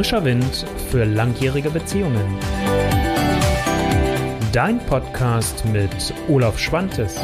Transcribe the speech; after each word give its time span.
Frischer 0.00 0.24
Wind 0.24 0.64
für 0.90 1.04
langjährige 1.04 1.68
Beziehungen. 1.68 2.38
Dein 4.50 4.78
Podcast 4.86 5.62
mit 5.66 6.14
Olaf 6.26 6.58
Schwantes. 6.58 7.20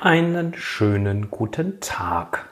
Einen 0.00 0.52
schönen 0.56 1.30
guten 1.30 1.78
Tag. 1.78 2.48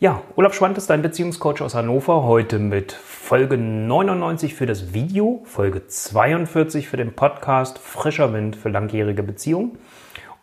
Ja, 0.00 0.22
Olaf 0.34 0.54
Schwantes, 0.54 0.88
dein 0.88 1.02
Beziehungscoach 1.02 1.60
aus 1.60 1.76
Hannover, 1.76 2.24
heute 2.24 2.58
mit 2.58 2.90
Folge 2.90 3.56
99 3.56 4.56
für 4.56 4.66
das 4.66 4.92
Video, 4.92 5.42
Folge 5.44 5.86
42 5.86 6.88
für 6.88 6.96
den 6.96 7.14
Podcast 7.14 7.78
Frischer 7.78 8.32
Wind 8.32 8.56
für 8.56 8.70
langjährige 8.70 9.22
Beziehungen. 9.22 9.78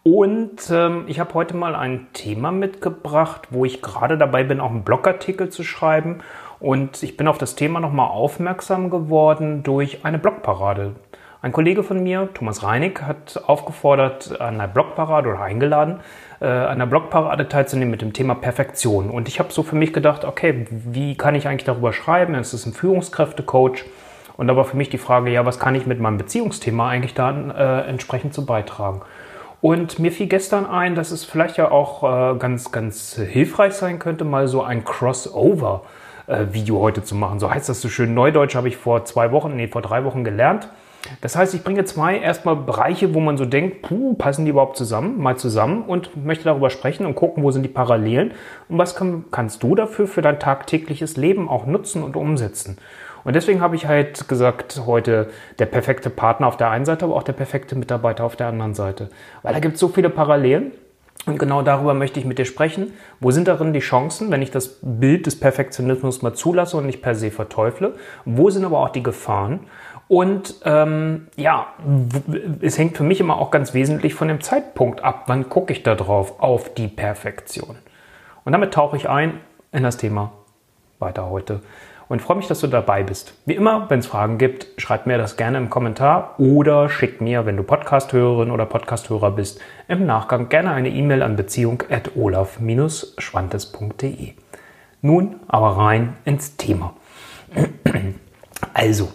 Und 0.03 0.69
ähm, 0.71 1.03
ich 1.07 1.19
habe 1.19 1.33
heute 1.33 1.55
mal 1.55 1.75
ein 1.75 2.07
Thema 2.13 2.51
mitgebracht, 2.51 3.47
wo 3.49 3.65
ich 3.65 3.81
gerade 3.81 4.17
dabei 4.17 4.43
bin, 4.43 4.61
auch 4.61 4.71
einen 4.71 4.83
Blogartikel 4.83 5.49
zu 5.49 5.63
schreiben. 5.63 6.19
Und 6.59 7.03
ich 7.03 7.17
bin 7.17 7.27
auf 7.27 7.37
das 7.37 7.55
Thema 7.55 7.79
nochmal 7.79 8.09
aufmerksam 8.09 8.89
geworden 8.89 9.63
durch 9.63 10.05
eine 10.05 10.17
Blogparade. 10.17 10.95
Ein 11.41 11.53
Kollege 11.53 11.83
von 11.83 12.03
mir, 12.03 12.29
Thomas 12.33 12.63
Reinig, 12.63 13.01
hat 13.01 13.41
aufgefordert, 13.47 14.41
an 14.41 14.55
einer 14.55 14.67
Blogparade 14.67 15.29
oder 15.29 15.41
eingeladen, 15.41 16.01
äh, 16.41 16.47
an 16.47 16.67
einer 16.67 16.87
Blogparade 16.87 17.47
teilzunehmen 17.47 17.91
mit 17.91 18.01
dem 18.01 18.11
Thema 18.11 18.35
Perfektion. 18.35 19.09
Und 19.09 19.29
ich 19.29 19.39
habe 19.39 19.51
so 19.51 19.63
für 19.63 19.77
mich 19.77 19.93
gedacht, 19.93 20.25
okay, 20.25 20.65
wie 20.69 21.15
kann 21.15 21.35
ich 21.35 21.47
eigentlich 21.47 21.63
darüber 21.63 21.93
schreiben? 21.93 22.35
Es 22.35 22.53
ist 22.53 22.65
ein 22.65 22.73
Führungskräftecoach. 22.73 23.85
Und 24.35 24.47
da 24.47 24.55
war 24.55 24.65
für 24.65 24.77
mich 24.77 24.89
die 24.89 24.97
Frage, 24.97 25.31
ja, 25.31 25.45
was 25.45 25.59
kann 25.59 25.75
ich 25.75 25.85
mit 25.85 25.99
meinem 25.99 26.17
Beziehungsthema 26.17 26.89
eigentlich 26.89 27.13
da 27.13 27.31
äh, 27.31 27.89
entsprechend 27.89 28.33
zu 28.33 28.45
beitragen? 28.45 29.01
Und 29.61 29.99
mir 29.99 30.11
fiel 30.11 30.27
gestern 30.27 30.65
ein, 30.65 30.95
dass 30.95 31.11
es 31.11 31.25
vielleicht 31.25 31.57
ja 31.57 31.69
auch 31.69 32.03
äh, 32.03 32.37
ganz, 32.37 32.71
ganz 32.71 33.15
hilfreich 33.15 33.73
sein 33.73 33.99
könnte, 33.99 34.23
mal 34.23 34.47
so 34.47 34.63
ein 34.63 34.85
Crossover-Video 34.85 36.77
äh, 36.77 36.79
heute 36.79 37.03
zu 37.03 37.15
machen. 37.15 37.39
So 37.39 37.51
heißt 37.51 37.67
das 37.67 37.81
so 37.81 37.89
schön. 37.89 38.13
Neudeutsch 38.13 38.55
habe 38.55 38.69
ich 38.69 38.77
vor 38.77 39.03
zwei 39.03 39.31
Wochen, 39.31 39.55
nee, 39.55 39.67
vor 39.67 39.81
drei 39.81 40.05
Wochen 40.05 40.23
gelernt. 40.23 40.69
Das 41.21 41.35
heißt, 41.35 41.53
ich 41.53 41.63
bringe 41.63 41.85
zwei 41.85 42.17
erstmal 42.19 42.55
Bereiche, 42.55 43.13
wo 43.13 43.19
man 43.19 43.37
so 43.37 43.45
denkt, 43.45 43.83
puh, 43.83 44.15
passen 44.15 44.45
die 44.45 44.51
überhaupt 44.51 44.77
zusammen, 44.77 45.21
mal 45.21 45.37
zusammen 45.37 45.83
und 45.83 46.25
möchte 46.25 46.45
darüber 46.45 46.69
sprechen 46.69 47.05
und 47.05 47.15
gucken, 47.15 47.43
wo 47.43 47.51
sind 47.51 47.63
die 47.63 47.69
Parallelen 47.69 48.31
und 48.67 48.77
was 48.77 48.95
kann, 48.95 49.25
kannst 49.31 49.63
du 49.63 49.75
dafür 49.75 50.07
für 50.07 50.21
dein 50.21 50.39
tagtägliches 50.39 51.17
Leben 51.17 51.47
auch 51.47 51.65
nutzen 51.65 52.03
und 52.03 52.15
umsetzen. 52.15 52.77
Und 53.23 53.35
deswegen 53.35 53.61
habe 53.61 53.75
ich 53.75 53.87
halt 53.87 54.27
gesagt, 54.27 54.81
heute 54.85 55.29
der 55.59 55.65
perfekte 55.65 56.09
Partner 56.09 56.47
auf 56.47 56.57
der 56.57 56.69
einen 56.69 56.85
Seite, 56.85 57.05
aber 57.05 57.15
auch 57.15 57.23
der 57.23 57.33
perfekte 57.33 57.75
Mitarbeiter 57.75 58.23
auf 58.23 58.35
der 58.35 58.47
anderen 58.47 58.73
Seite. 58.73 59.09
Weil 59.43 59.53
da 59.53 59.59
gibt 59.59 59.75
es 59.75 59.79
so 59.79 59.87
viele 59.89 60.09
Parallelen. 60.09 60.71
Und 61.25 61.37
genau 61.37 61.61
darüber 61.61 61.93
möchte 61.93 62.19
ich 62.19 62.25
mit 62.25 62.39
dir 62.39 62.45
sprechen. 62.45 62.93
Wo 63.19 63.31
sind 63.31 63.47
darin 63.47 63.73
die 63.73 63.79
Chancen, 63.79 64.31
wenn 64.31 64.41
ich 64.41 64.51
das 64.51 64.79
Bild 64.81 65.25
des 65.25 65.37
Perfektionismus 65.37 66.21
mal 66.21 66.33
zulasse 66.33 66.77
und 66.77 66.85
nicht 66.85 67.01
per 67.01 67.13
se 67.13 67.29
verteufle? 67.29 67.93
Wo 68.23 68.49
sind 68.49 68.63
aber 68.63 68.79
auch 68.79 68.89
die 68.89 69.03
Gefahren? 69.03 69.61
Und 70.07 70.55
ähm, 70.63 71.27
ja, 71.35 71.67
es 72.61 72.77
hängt 72.77 72.97
für 72.97 73.03
mich 73.03 73.19
immer 73.19 73.37
auch 73.37 73.51
ganz 73.51 73.73
wesentlich 73.73 74.15
von 74.15 74.27
dem 74.27 74.41
Zeitpunkt 74.41 75.03
ab. 75.03 75.25
Wann 75.27 75.49
gucke 75.49 75.73
ich 75.73 75.83
da 75.83 75.93
drauf 75.93 76.41
auf 76.41 76.73
die 76.73 76.87
Perfektion? 76.87 77.77
Und 78.45 78.53
damit 78.53 78.73
tauche 78.73 78.97
ich 78.97 79.09
ein 79.09 79.39
in 79.71 79.83
das 79.83 79.97
Thema 79.97 80.31
weiter 80.99 81.29
heute 81.29 81.61
und 82.09 82.21
freue 82.21 82.37
mich, 82.37 82.47
dass 82.47 82.59
du 82.59 82.67
dabei 82.67 83.03
bist. 83.03 83.33
Wie 83.45 83.55
immer, 83.55 83.89
wenn 83.89 83.99
es 83.99 84.07
Fragen 84.07 84.37
gibt, 84.37 84.67
schreib 84.77 85.05
mir 85.05 85.17
das 85.17 85.37
gerne 85.37 85.59
im 85.59 85.69
Kommentar 85.69 86.37
oder 86.39 86.89
schick 86.89 87.21
mir, 87.21 87.45
wenn 87.45 87.55
du 87.55 87.63
Podcasthörerin 87.63 88.51
oder 88.51 88.65
Podcasthörer 88.65 89.31
bist, 89.31 89.61
im 89.87 90.05
Nachgang 90.05 90.49
gerne 90.49 90.71
eine 90.71 90.89
E-Mail 90.89 91.21
an 91.21 91.35
beziehung@olaf-schwantes.de. 91.35 94.33
Nun 95.01 95.35
aber 95.47 95.77
rein 95.77 96.17
ins 96.25 96.57
Thema. 96.57 96.93
Also, 98.73 99.09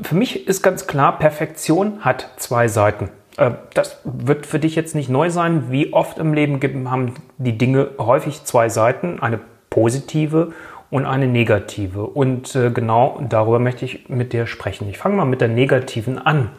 für 0.00 0.14
mich 0.14 0.46
ist 0.46 0.62
ganz 0.62 0.86
klar, 0.86 1.18
Perfektion 1.18 2.04
hat 2.04 2.28
zwei 2.36 2.68
Seiten. 2.68 3.08
Äh, 3.36 3.50
das 3.74 4.00
wird 4.04 4.46
für 4.46 4.58
dich 4.58 4.76
jetzt 4.76 4.94
nicht 4.94 5.08
neu 5.08 5.30
sein. 5.30 5.70
Wie 5.70 5.92
oft 5.92 6.18
im 6.18 6.34
Leben 6.34 6.90
haben 6.90 7.14
die 7.38 7.58
Dinge 7.58 7.90
häufig 7.98 8.44
zwei 8.44 8.68
Seiten, 8.68 9.20
eine 9.20 9.40
positive 9.70 10.48
und 10.48 10.54
eine 10.92 11.26
negative. 11.26 12.06
Und 12.06 12.54
äh, 12.54 12.70
genau 12.70 13.20
darüber 13.28 13.58
möchte 13.58 13.84
ich 13.84 14.08
mit 14.08 14.32
dir 14.32 14.46
sprechen. 14.46 14.88
Ich 14.88 14.98
fange 14.98 15.16
mal 15.16 15.24
mit 15.24 15.40
der 15.40 15.48
negativen 15.48 16.18
an. 16.18 16.50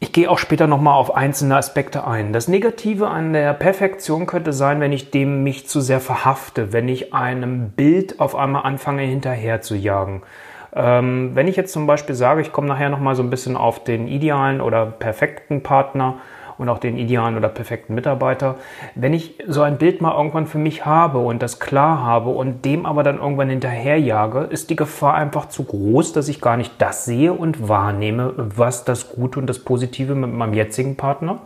Ich 0.00 0.12
gehe 0.12 0.30
auch 0.30 0.38
später 0.38 0.68
nochmal 0.68 0.94
auf 0.94 1.16
einzelne 1.16 1.56
Aspekte 1.56 2.06
ein. 2.06 2.32
Das 2.32 2.46
Negative 2.46 3.08
an 3.08 3.32
der 3.32 3.52
Perfektion 3.52 4.26
könnte 4.26 4.52
sein, 4.52 4.78
wenn 4.80 4.92
ich 4.92 5.10
dem 5.10 5.42
mich 5.42 5.66
zu 5.66 5.80
sehr 5.80 5.98
verhafte, 5.98 6.72
wenn 6.72 6.88
ich 6.88 7.12
einem 7.14 7.70
Bild 7.70 8.20
auf 8.20 8.36
einmal 8.36 8.62
anfange 8.62 9.02
hinterher 9.02 9.60
zu 9.60 9.74
jagen. 9.74 10.22
Ähm, 10.72 11.32
wenn 11.34 11.48
ich 11.48 11.56
jetzt 11.56 11.72
zum 11.72 11.88
Beispiel 11.88 12.14
sage, 12.14 12.42
ich 12.42 12.52
komme 12.52 12.68
nachher 12.68 12.90
nochmal 12.90 13.16
so 13.16 13.24
ein 13.24 13.30
bisschen 13.30 13.56
auf 13.56 13.82
den 13.82 14.06
idealen 14.06 14.60
oder 14.60 14.86
perfekten 14.86 15.64
Partner 15.64 16.18
und 16.58 16.68
auch 16.68 16.78
den 16.78 16.98
idealen 16.98 17.36
oder 17.36 17.48
perfekten 17.48 17.94
Mitarbeiter. 17.94 18.56
Wenn 18.94 19.14
ich 19.14 19.38
so 19.46 19.62
ein 19.62 19.78
Bild 19.78 20.00
mal 20.00 20.14
irgendwann 20.14 20.46
für 20.46 20.58
mich 20.58 20.84
habe 20.84 21.18
und 21.18 21.40
das 21.40 21.60
klar 21.60 22.02
habe 22.02 22.30
und 22.30 22.64
dem 22.64 22.84
aber 22.84 23.02
dann 23.02 23.18
irgendwann 23.18 23.48
hinterherjage, 23.48 24.40
ist 24.40 24.70
die 24.70 24.76
Gefahr 24.76 25.14
einfach 25.14 25.46
zu 25.46 25.64
groß, 25.64 26.12
dass 26.12 26.28
ich 26.28 26.40
gar 26.40 26.56
nicht 26.56 26.72
das 26.78 27.04
sehe 27.04 27.32
und 27.32 27.68
wahrnehme, 27.68 28.34
was 28.36 28.84
das 28.84 29.10
Gute 29.12 29.38
und 29.40 29.46
das 29.46 29.60
Positive 29.60 30.14
mit 30.14 30.32
meinem 30.32 30.54
jetzigen 30.54 30.96
Partner 30.96 31.38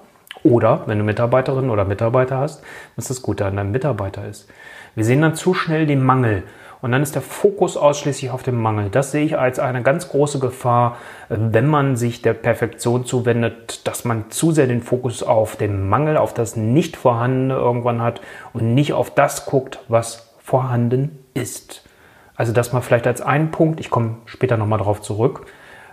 oder 0.43 0.83
wenn 0.87 0.99
du 0.99 1.05
Mitarbeiterin 1.05 1.71
oder 1.71 1.85
Mitarbeiter 1.85 2.39
hast, 2.39 2.65
was 2.97 3.09
das 3.09 3.23
Gute 3.23 3.47
an 3.47 3.57
deinem 3.57 3.71
Mitarbeiter 3.71 4.27
ist. 4.27 4.49
Wir 4.95 5.05
sehen 5.05 5.23
dann 5.23 5.35
zu 5.35 5.55
schnell 5.55 5.87
den 5.87 6.05
Mangel 6.05 6.43
und 6.83 6.91
dann 6.91 7.03
ist 7.03 7.15
der 7.15 7.23
Fokus 7.23 7.77
ausschließlich 7.77 8.33
auf 8.33 8.43
dem 8.43 8.61
Mangel. 8.61 8.91
Das 8.91 9.13
sehe 9.13 9.25
ich 9.25 9.39
als 9.39 9.61
eine 9.61 9.83
ganz 9.83 10.09
große 10.09 10.41
Gefahr, 10.41 10.97
wenn 11.29 11.67
man 11.67 11.95
sich 11.95 12.23
der 12.23 12.35
Perfektion 12.35 13.07
zuwendet, 13.07 13.87
dass 13.87 14.05
man 14.05 14.31
zu 14.31 14.51
sehr 14.51 14.67
den 14.67 14.83
Fokus 14.83 15.23
auf 15.23 15.55
den 15.55 15.89
Mangel, 15.89 16.17
auf 16.17 16.35
das 16.35 16.57
Nicht-Vorhandene 16.57 17.55
irgendwann 17.55 18.03
hat 18.03 18.21
und 18.53 18.75
nicht 18.75 18.93
auf 18.93 19.15
das 19.15 19.47
guckt, 19.47 19.79
was 19.87 20.35
vorhanden 20.39 21.25
ist. 21.35 21.89
Also 22.35 22.53
das 22.53 22.73
mal 22.73 22.81
vielleicht 22.81 23.07
als 23.07 23.21
einen 23.21 23.53
Punkt, 23.53 23.79
ich 23.79 23.89
komme 23.89 24.17
später 24.27 24.57
nochmal 24.57 24.79
darauf 24.79 25.01
zurück, 25.01 25.47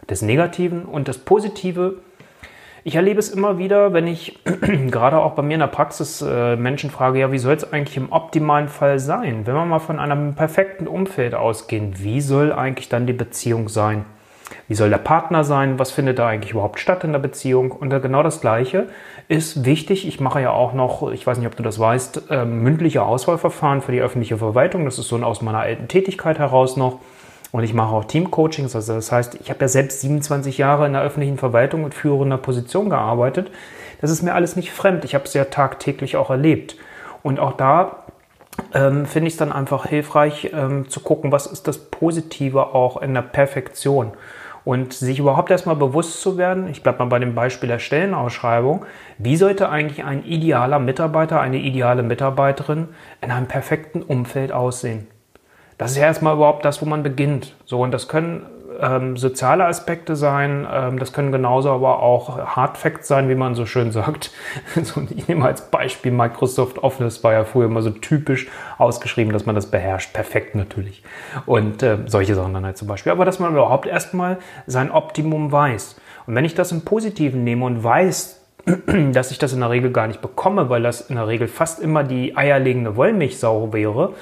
des 0.09 0.23
Negativen 0.23 0.85
und 0.85 1.07
das 1.07 1.19
Positive 1.19 1.99
ich 2.83 2.95
erlebe 2.95 3.19
es 3.19 3.29
immer 3.29 3.57
wieder, 3.57 3.93
wenn 3.93 4.07
ich 4.07 4.39
gerade 4.91 5.19
auch 5.19 5.33
bei 5.33 5.41
mir 5.41 5.55
in 5.55 5.59
der 5.59 5.67
Praxis 5.67 6.21
äh, 6.21 6.55
Menschen 6.55 6.89
frage, 6.89 7.19
ja, 7.19 7.31
wie 7.31 7.37
soll 7.37 7.55
es 7.55 7.71
eigentlich 7.71 7.97
im 7.97 8.11
optimalen 8.11 8.67
Fall 8.67 8.99
sein? 8.99 9.45
Wenn 9.45 9.55
wir 9.55 9.65
mal 9.65 9.79
von 9.79 9.99
einem 9.99 10.35
perfekten 10.35 10.87
Umfeld 10.87 11.35
ausgehen, 11.35 11.95
wie 11.97 12.21
soll 12.21 12.51
eigentlich 12.51 12.89
dann 12.89 13.07
die 13.07 13.13
Beziehung 13.13 13.69
sein? 13.69 14.05
Wie 14.67 14.75
soll 14.75 14.89
der 14.89 14.97
Partner 14.97 15.43
sein? 15.43 15.79
Was 15.79 15.91
findet 15.91 16.19
da 16.19 16.27
eigentlich 16.27 16.51
überhaupt 16.51 16.79
statt 16.79 17.03
in 17.03 17.11
der 17.11 17.19
Beziehung? 17.19 17.71
Und 17.71 17.89
genau 17.89 18.23
das 18.23 18.41
Gleiche 18.41 18.87
ist 19.27 19.65
wichtig. 19.65 20.07
Ich 20.07 20.19
mache 20.19 20.41
ja 20.41 20.51
auch 20.51 20.73
noch, 20.73 21.11
ich 21.11 21.25
weiß 21.25 21.37
nicht, 21.37 21.47
ob 21.47 21.55
du 21.55 21.63
das 21.63 21.79
weißt, 21.79 22.29
äh, 22.29 22.45
mündliche 22.45 23.03
Auswahlverfahren 23.03 23.81
für 23.81 23.91
die 23.91 24.01
öffentliche 24.01 24.37
Verwaltung. 24.37 24.85
Das 24.85 24.99
ist 24.99 25.07
so 25.07 25.17
aus 25.17 25.41
meiner 25.41 25.59
alten 25.59 25.87
Tätigkeit 25.87 26.39
heraus 26.39 26.77
noch. 26.77 26.99
Und 27.51 27.63
ich 27.63 27.73
mache 27.73 27.95
auch 27.95 28.05
Teamcoachings. 28.05 28.75
Also 28.75 28.93
das 28.93 29.11
heißt, 29.11 29.35
ich 29.41 29.49
habe 29.49 29.61
ja 29.61 29.67
selbst 29.67 30.01
27 30.01 30.57
Jahre 30.57 30.85
in 30.85 30.93
der 30.93 31.01
öffentlichen 31.01 31.37
Verwaltung 31.37 31.83
mit 31.83 31.93
führender 31.93 32.37
Position 32.37 32.89
gearbeitet. 32.89 33.49
Das 34.01 34.11
ist 34.11 34.21
mir 34.21 34.33
alles 34.33 34.55
nicht 34.55 34.71
fremd. 34.71 35.03
Ich 35.03 35.15
habe 35.15 35.25
es 35.25 35.33
ja 35.33 35.45
tagtäglich 35.45 36.15
auch 36.15 36.29
erlebt. 36.29 36.75
Und 37.23 37.39
auch 37.39 37.53
da 37.53 38.03
ähm, 38.73 39.05
finde 39.05 39.27
ich 39.27 39.33
es 39.33 39.37
dann 39.37 39.51
einfach 39.51 39.85
hilfreich 39.85 40.51
ähm, 40.53 40.89
zu 40.89 40.99
gucken, 40.99 41.31
was 41.31 41.47
ist 41.47 41.67
das 41.67 41.77
Positive 41.77 42.73
auch 42.73 43.01
in 43.01 43.13
der 43.13 43.23
Perfektion. 43.23 44.11
Und 44.65 44.93
sich 44.93 45.17
überhaupt 45.19 45.49
erstmal 45.49 45.77
bewusst 45.77 46.21
zu 46.21 46.37
werden, 46.37 46.67
ich 46.69 46.83
bleibe 46.83 46.99
mal 46.99 47.05
bei 47.05 47.19
dem 47.19 47.33
Beispiel 47.33 47.69
der 47.69 47.79
Stellenausschreibung, 47.79 48.85
wie 49.17 49.37
sollte 49.37 49.69
eigentlich 49.69 50.03
ein 50.03 50.23
idealer 50.25 50.79
Mitarbeiter, 50.79 51.41
eine 51.41 51.57
ideale 51.57 52.03
Mitarbeiterin 52.03 52.89
in 53.21 53.31
einem 53.31 53.47
perfekten 53.47 54.03
Umfeld 54.03 54.51
aussehen? 54.51 55.07
Das 55.79 55.91
ist 55.91 55.97
ja 55.97 56.03
erstmal 56.03 56.35
überhaupt 56.35 56.65
das, 56.65 56.81
wo 56.81 56.85
man 56.85 57.03
beginnt. 57.03 57.55
So, 57.65 57.81
und 57.81 57.91
das 57.91 58.09
können 58.09 58.45
ähm, 58.81 59.15
soziale 59.15 59.65
Aspekte 59.65 60.17
sein, 60.17 60.67
ähm, 60.69 60.99
das 60.99 61.13
können 61.13 61.31
genauso 61.31 61.71
aber 61.71 62.01
auch 62.01 62.37
Hard 62.37 62.77
Facts 62.77 63.07
sein, 63.07 63.29
wie 63.29 63.35
man 63.35 63.55
so 63.55 63.65
schön 63.65 63.91
sagt. 63.91 64.31
so, 64.83 65.01
ich 65.09 65.29
nehme 65.29 65.45
als 65.45 65.71
Beispiel 65.71 66.11
Microsoft 66.11 66.79
Office, 66.79 67.23
war 67.23 67.31
ja 67.31 67.45
früher 67.45 67.67
immer 67.67 67.81
so 67.81 67.91
typisch 67.91 68.49
ausgeschrieben, 68.77 69.31
dass 69.31 69.45
man 69.45 69.55
das 69.55 69.67
beherrscht. 69.67 70.11
Perfekt 70.13 70.53
natürlich. 70.53 71.01
Und 71.45 71.81
äh, 71.81 71.99
solche 72.07 72.35
Sachen 72.35 72.53
dann 72.53 72.65
halt 72.65 72.77
zum 72.77 72.89
Beispiel. 72.89 73.13
Aber 73.13 73.23
dass 73.23 73.39
man 73.39 73.53
überhaupt 73.53 73.87
erstmal 73.87 74.37
sein 74.67 74.91
Optimum 74.91 75.49
weiß. 75.49 75.95
Und 76.27 76.35
wenn 76.35 76.43
ich 76.43 76.55
das 76.55 76.73
im 76.73 76.81
Positiven 76.81 77.45
nehme 77.45 77.65
und 77.65 77.85
weiß, 77.85 78.41
dass 79.13 79.31
ich 79.31 79.39
das 79.39 79.53
in 79.53 79.61
der 79.61 79.69
Regel 79.69 79.91
gar 79.91 80.07
nicht 80.07 80.21
bekomme, 80.21 80.69
weil 80.69 80.83
das 80.83 81.01
in 81.01 81.15
der 81.15 81.27
Regel 81.27 81.47
fast 81.47 81.79
immer 81.79 82.03
die 82.03 82.35
eierlegende 82.35 82.97
Wollmilchsau 82.97 83.71
wäre, 83.71 84.13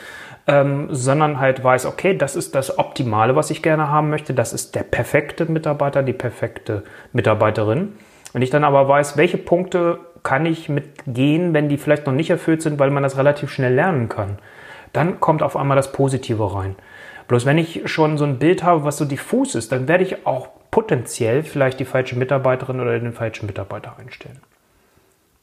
ähm, 0.47 0.87
sondern 0.91 1.39
halt 1.39 1.63
weiß, 1.63 1.85
okay, 1.85 2.17
das 2.17 2.35
ist 2.35 2.55
das 2.55 2.79
Optimale, 2.79 3.35
was 3.35 3.51
ich 3.51 3.61
gerne 3.61 3.89
haben 3.89 4.09
möchte, 4.09 4.33
das 4.33 4.53
ist 4.53 4.75
der 4.75 4.83
perfekte 4.83 5.45
Mitarbeiter, 5.45 6.03
die 6.03 6.13
perfekte 6.13 6.83
Mitarbeiterin. 7.11 7.93
Wenn 8.33 8.41
ich 8.41 8.49
dann 8.49 8.63
aber 8.63 8.87
weiß, 8.87 9.17
welche 9.17 9.37
Punkte 9.37 9.99
kann 10.23 10.45
ich 10.45 10.69
mitgehen, 10.69 11.53
wenn 11.53 11.69
die 11.69 11.77
vielleicht 11.77 12.05
noch 12.05 12.13
nicht 12.13 12.29
erfüllt 12.29 12.61
sind, 12.61 12.79
weil 12.79 12.91
man 12.91 13.03
das 13.03 13.17
relativ 13.17 13.51
schnell 13.51 13.73
lernen 13.73 14.09
kann. 14.09 14.39
Dann 14.93 15.19
kommt 15.19 15.43
auf 15.43 15.55
einmal 15.55 15.77
das 15.77 15.91
Positive 15.91 16.55
rein. 16.55 16.75
Bloß 17.27 17.45
wenn 17.45 17.57
ich 17.57 17.81
schon 17.85 18.17
so 18.17 18.25
ein 18.25 18.39
Bild 18.39 18.63
habe, 18.63 18.83
was 18.83 18.97
so 18.97 19.05
diffus 19.05 19.55
ist, 19.55 19.71
dann 19.71 19.87
werde 19.87 20.03
ich 20.03 20.25
auch 20.25 20.49
potenziell 20.71 21.43
vielleicht 21.43 21.79
die 21.79 21.85
falsche 21.85 22.17
Mitarbeiterin 22.17 22.79
oder 22.79 22.97
den 22.99 23.11
falschen 23.11 23.47
Mitarbeiter 23.47 23.95
einstellen. 23.99 24.39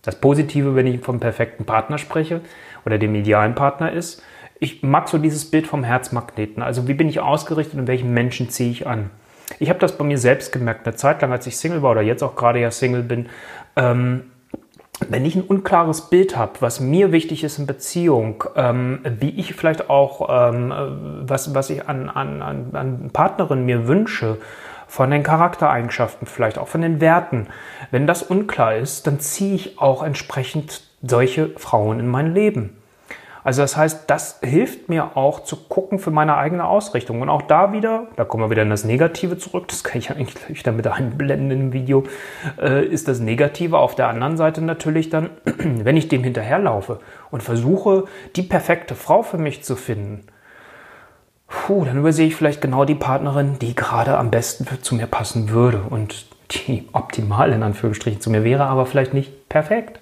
Das 0.02 0.16
Positive, 0.16 0.74
wenn 0.74 0.86
ich 0.86 1.00
vom 1.00 1.20
perfekten 1.20 1.64
Partner 1.64 1.98
spreche 1.98 2.40
oder 2.84 2.98
dem 2.98 3.14
idealen 3.14 3.54
Partner 3.54 3.92
ist, 3.92 4.22
ich 4.64 4.82
mag 4.82 5.08
so 5.08 5.18
dieses 5.18 5.50
Bild 5.50 5.66
vom 5.66 5.84
Herzmagneten. 5.84 6.62
Also 6.62 6.88
wie 6.88 6.94
bin 6.94 7.08
ich 7.08 7.20
ausgerichtet 7.20 7.78
und 7.78 7.86
welchen 7.86 8.12
Menschen 8.12 8.48
ziehe 8.48 8.70
ich 8.70 8.86
an? 8.86 9.10
Ich 9.58 9.68
habe 9.68 9.78
das 9.78 9.96
bei 9.96 10.04
mir 10.04 10.18
selbst 10.18 10.52
gemerkt, 10.52 10.86
eine 10.86 10.96
Zeit 10.96 11.22
lang, 11.22 11.30
als 11.30 11.46
ich 11.46 11.56
Single 11.56 11.82
war 11.82 11.92
oder 11.92 12.02
jetzt 12.02 12.22
auch 12.22 12.34
gerade 12.34 12.60
ja 12.60 12.70
Single 12.70 13.02
bin. 13.02 13.28
Ähm, 13.76 14.22
wenn 15.08 15.24
ich 15.26 15.34
ein 15.34 15.42
unklares 15.42 16.08
Bild 16.08 16.36
habe, 16.36 16.52
was 16.60 16.80
mir 16.80 17.12
wichtig 17.12 17.44
ist 17.44 17.58
in 17.58 17.66
Beziehung, 17.66 18.44
ähm, 18.56 19.00
wie 19.04 19.30
ich 19.30 19.54
vielleicht 19.54 19.90
auch, 19.90 20.28
ähm, 20.30 20.72
was, 21.26 21.54
was 21.54 21.68
ich 21.68 21.86
an, 21.88 22.08
an, 22.08 22.40
an 22.42 23.10
Partnerin 23.12 23.66
mir 23.66 23.86
wünsche, 23.86 24.38
von 24.86 25.10
den 25.10 25.24
Charaktereigenschaften, 25.24 26.26
vielleicht 26.26 26.56
auch 26.56 26.68
von 26.68 26.80
den 26.80 27.00
Werten, 27.00 27.48
wenn 27.90 28.06
das 28.06 28.22
unklar 28.22 28.76
ist, 28.76 29.06
dann 29.06 29.18
ziehe 29.18 29.54
ich 29.54 29.78
auch 29.80 30.02
entsprechend 30.04 30.82
solche 31.02 31.48
Frauen 31.56 31.98
in 31.98 32.06
mein 32.06 32.32
Leben. 32.32 32.76
Also 33.44 33.60
das 33.60 33.76
heißt, 33.76 34.04
das 34.06 34.40
hilft 34.42 34.88
mir 34.88 35.18
auch 35.18 35.40
zu 35.40 35.56
gucken 35.56 35.98
für 35.98 36.10
meine 36.10 36.36
eigene 36.36 36.66
Ausrichtung. 36.66 37.20
Und 37.20 37.28
auch 37.28 37.42
da 37.42 37.72
wieder, 37.72 38.08
da 38.16 38.24
kommen 38.24 38.42
wir 38.42 38.50
wieder 38.50 38.62
in 38.62 38.70
das 38.70 38.84
Negative 38.84 39.36
zurück, 39.36 39.68
das 39.68 39.84
kann 39.84 39.98
ich 39.98 40.10
eigentlich 40.10 40.34
gleich 40.34 40.62
damit 40.62 40.86
einblenden 40.86 41.50
im 41.50 41.72
Video, 41.74 42.04
äh, 42.60 42.84
ist 42.86 43.06
das 43.06 43.20
Negative 43.20 43.78
auf 43.78 43.94
der 43.94 44.08
anderen 44.08 44.38
Seite 44.38 44.62
natürlich 44.62 45.10
dann, 45.10 45.28
wenn 45.44 45.98
ich 45.98 46.08
dem 46.08 46.24
hinterherlaufe 46.24 47.00
und 47.30 47.42
versuche, 47.42 48.04
die 48.34 48.42
perfekte 48.42 48.94
Frau 48.94 49.22
für 49.22 49.38
mich 49.38 49.62
zu 49.62 49.76
finden, 49.76 50.26
puh, 51.46 51.84
dann 51.84 51.98
übersehe 51.98 52.26
ich 52.26 52.36
vielleicht 52.36 52.62
genau 52.62 52.86
die 52.86 52.94
Partnerin, 52.94 53.58
die 53.58 53.74
gerade 53.74 54.16
am 54.16 54.30
besten 54.30 54.66
zu 54.80 54.94
mir 54.94 55.06
passen 55.06 55.50
würde 55.50 55.82
und 55.90 56.26
die 56.50 56.88
optimal 56.92 57.52
in 57.52 57.62
Anführungsstrichen 57.62 58.22
zu 58.22 58.30
mir 58.30 58.42
wäre, 58.42 58.64
aber 58.64 58.86
vielleicht 58.86 59.12
nicht 59.12 59.50
perfekt. 59.50 60.00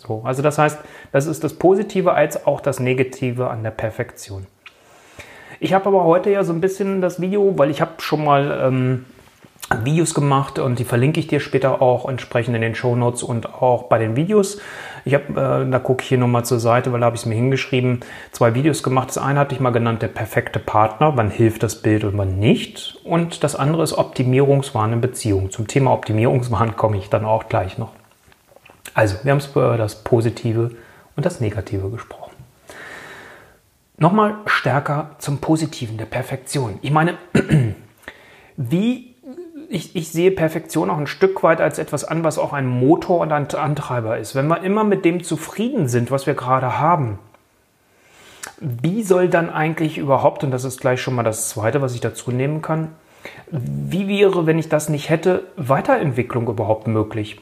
So, 0.00 0.22
also 0.24 0.40
das 0.42 0.58
heißt, 0.58 0.78
das 1.12 1.26
ist 1.26 1.44
das 1.44 1.54
Positive 1.54 2.14
als 2.14 2.46
auch 2.46 2.60
das 2.60 2.80
Negative 2.80 3.50
an 3.50 3.62
der 3.62 3.70
Perfektion. 3.70 4.46
Ich 5.60 5.74
habe 5.74 5.86
aber 5.86 6.04
heute 6.04 6.30
ja 6.30 6.42
so 6.42 6.54
ein 6.54 6.62
bisschen 6.62 7.02
das 7.02 7.20
Video, 7.20 7.58
weil 7.58 7.70
ich 7.70 7.82
habe 7.82 7.92
schon 7.98 8.24
mal 8.24 8.60
ähm, 8.62 9.04
Videos 9.84 10.14
gemacht 10.14 10.58
und 10.58 10.78
die 10.78 10.84
verlinke 10.84 11.20
ich 11.20 11.26
dir 11.26 11.38
später 11.38 11.82
auch 11.82 12.08
entsprechend 12.08 12.56
in 12.56 12.62
den 12.62 12.74
Show 12.74 12.96
Notes 12.96 13.22
und 13.22 13.54
auch 13.54 13.84
bei 13.84 13.98
den 13.98 14.16
Videos. 14.16 14.58
Ich 15.04 15.12
habe, 15.12 15.24
äh, 15.32 15.70
da 15.70 15.78
gucke 15.78 16.02
ich 16.02 16.08
hier 16.08 16.18
nochmal 16.18 16.46
zur 16.46 16.60
Seite, 16.60 16.92
weil 16.92 17.00
da 17.00 17.06
habe 17.06 17.16
ich 17.16 17.22
es 17.22 17.26
mir 17.26 17.34
hingeschrieben, 17.34 18.00
zwei 18.32 18.54
Videos 18.54 18.82
gemacht. 18.82 19.08
Das 19.10 19.18
eine 19.18 19.38
hatte 19.38 19.54
ich 19.54 19.60
mal 19.60 19.70
genannt, 19.70 20.00
der 20.00 20.08
perfekte 20.08 20.58
Partner, 20.60 21.12
wann 21.16 21.30
hilft 21.30 21.62
das 21.62 21.82
Bild 21.82 22.04
und 22.04 22.16
wann 22.16 22.38
nicht. 22.38 22.98
Und 23.04 23.44
das 23.44 23.54
andere 23.54 23.82
ist 23.82 23.92
Optimierungswahn 23.92 24.94
in 24.94 25.00
Beziehung. 25.02 25.50
Zum 25.50 25.68
Thema 25.68 25.92
Optimierungswahn 25.92 26.76
komme 26.76 26.96
ich 26.96 27.10
dann 27.10 27.26
auch 27.26 27.48
gleich 27.48 27.76
noch. 27.76 27.99
Also, 28.94 29.16
wir 29.22 29.32
haben 29.32 29.40
über 29.40 29.76
das 29.76 30.02
Positive 30.02 30.72
und 31.16 31.26
das 31.26 31.40
Negative 31.40 31.90
gesprochen. 31.90 32.32
Nochmal 33.96 34.36
stärker 34.46 35.16
zum 35.18 35.38
Positiven 35.38 35.98
der 35.98 36.06
Perfektion. 36.06 36.78
Ich 36.82 36.90
meine, 36.90 37.18
wie 38.56 39.14
ich, 39.68 39.94
ich, 39.94 40.08
sehe 40.10 40.32
Perfektion 40.32 40.90
auch 40.90 40.98
ein 40.98 41.06
Stück 41.06 41.44
weit 41.44 41.60
als 41.60 41.78
etwas 41.78 42.04
an, 42.04 42.24
was 42.24 42.38
auch 42.38 42.52
ein 42.52 42.66
Motor 42.66 43.20
und 43.20 43.30
ein 43.30 43.48
Antreiber 43.54 44.18
ist. 44.18 44.34
Wenn 44.34 44.48
wir 44.48 44.62
immer 44.62 44.82
mit 44.82 45.04
dem 45.04 45.22
zufrieden 45.22 45.86
sind, 45.86 46.10
was 46.10 46.26
wir 46.26 46.34
gerade 46.34 46.80
haben, 46.80 47.20
wie 48.60 49.02
soll 49.04 49.28
dann 49.28 49.48
eigentlich 49.48 49.98
überhaupt, 49.98 50.42
und 50.42 50.50
das 50.50 50.64
ist 50.64 50.80
gleich 50.80 51.00
schon 51.00 51.14
mal 51.14 51.22
das 51.22 51.50
Zweite, 51.50 51.82
was 51.82 51.94
ich 51.94 52.00
dazu 52.00 52.32
nehmen 52.32 52.62
kann, 52.62 52.88
wie 53.50 54.08
wäre, 54.08 54.46
wenn 54.46 54.58
ich 54.58 54.68
das 54.68 54.88
nicht 54.88 55.08
hätte, 55.08 55.44
Weiterentwicklung 55.56 56.48
überhaupt 56.48 56.86
möglich? 56.86 57.38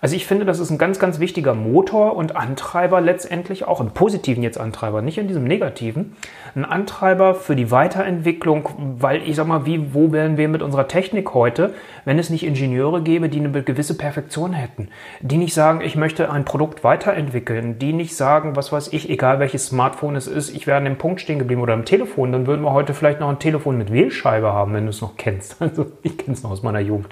Also 0.00 0.14
ich 0.14 0.26
finde, 0.26 0.44
das 0.44 0.60
ist 0.60 0.70
ein 0.70 0.78
ganz, 0.78 0.98
ganz 0.98 1.20
wichtiger 1.20 1.54
Motor 1.54 2.16
und 2.16 2.36
Antreiber 2.36 3.00
letztendlich 3.00 3.64
auch, 3.64 3.80
im 3.80 3.90
positiven 3.90 4.42
jetzt 4.42 4.58
Antreiber, 4.58 5.00
nicht 5.00 5.18
in 5.18 5.26
diesem 5.26 5.44
negativen, 5.44 6.16
ein 6.54 6.64
Antreiber 6.64 7.34
für 7.34 7.56
die 7.56 7.70
Weiterentwicklung, 7.70 8.68
weil 8.98 9.22
ich 9.22 9.36
sag 9.36 9.46
mal, 9.46 9.64
wie, 9.64 9.94
wo 9.94 10.12
wären 10.12 10.36
wir 10.36 10.48
mit 10.48 10.62
unserer 10.62 10.88
Technik 10.88 11.32
heute, 11.32 11.74
wenn 12.04 12.18
es 12.18 12.30
nicht 12.30 12.44
Ingenieure 12.44 13.02
gäbe, 13.02 13.28
die 13.28 13.40
eine 13.40 13.62
gewisse 13.62 13.96
Perfektion 13.96 14.52
hätten, 14.52 14.88
die 15.20 15.38
nicht 15.38 15.54
sagen, 15.54 15.80
ich 15.80 15.96
möchte 15.96 16.30
ein 16.30 16.44
Produkt 16.44 16.84
weiterentwickeln, 16.84 17.78
die 17.78 17.92
nicht 17.92 18.16
sagen, 18.16 18.54
was 18.54 18.72
weiß 18.72 18.92
ich, 18.92 19.08
egal 19.08 19.40
welches 19.40 19.66
Smartphone 19.66 20.16
es 20.16 20.26
ist, 20.26 20.54
ich 20.54 20.66
wäre 20.66 20.76
an 20.76 20.84
dem 20.84 20.98
Punkt 20.98 21.20
stehen 21.20 21.38
geblieben 21.38 21.62
oder 21.62 21.72
am 21.72 21.84
Telefon, 21.84 22.32
dann 22.32 22.46
würden 22.46 22.62
wir 22.62 22.72
heute 22.72 22.92
vielleicht 22.92 23.20
noch 23.20 23.28
ein 23.28 23.38
Telefon 23.38 23.78
mit 23.78 23.92
Wählscheibe 23.92 24.52
haben, 24.52 24.74
wenn 24.74 24.84
du 24.84 24.90
es 24.90 25.00
noch 25.00 25.16
kennst. 25.16 25.56
Also 25.66 25.86
ich 26.02 26.16
kenne 26.16 26.34
es 26.34 26.44
noch 26.44 26.52
aus 26.52 26.62
meiner 26.62 26.78
Jugend. 26.78 27.08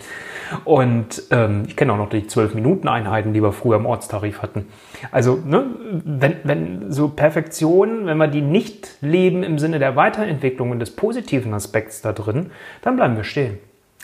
Und 0.65 1.25
ähm, 1.33 1.65
ich 1.67 1.75
kenne 1.75 1.93
auch 1.93 1.97
noch 1.97 2.09
die 2.09 2.27
12 2.27 2.55
Minuten 2.55 2.74
Einheiten, 2.83 3.33
die 3.33 3.43
wir 3.43 3.53
früher 3.53 3.77
im 3.77 3.87
Ortstarif 3.87 4.43
hatten. 4.43 4.67
Also 5.11 5.39
ne, 5.45 5.67
wenn, 6.05 6.37
wenn 6.45 6.93
so 6.93 7.09
Perfektion, 7.09 8.07
wenn 8.07 8.19
wir 8.19 8.29
die 8.29 8.43
nicht 8.43 8.97
leben 9.01 9.43
im 9.43 9.59
Sinne 9.59 9.79
der 9.79 9.97
Weiterentwicklung 9.97 10.71
und 10.71 10.81
des 10.81 10.95
positiven 10.95 11.55
Aspekts 11.55 12.03
da 12.03 12.13
drin, 12.13 12.51
dann 12.83 12.97
bleiben 12.97 13.17
wir 13.17 13.25
stehen. 13.25 13.59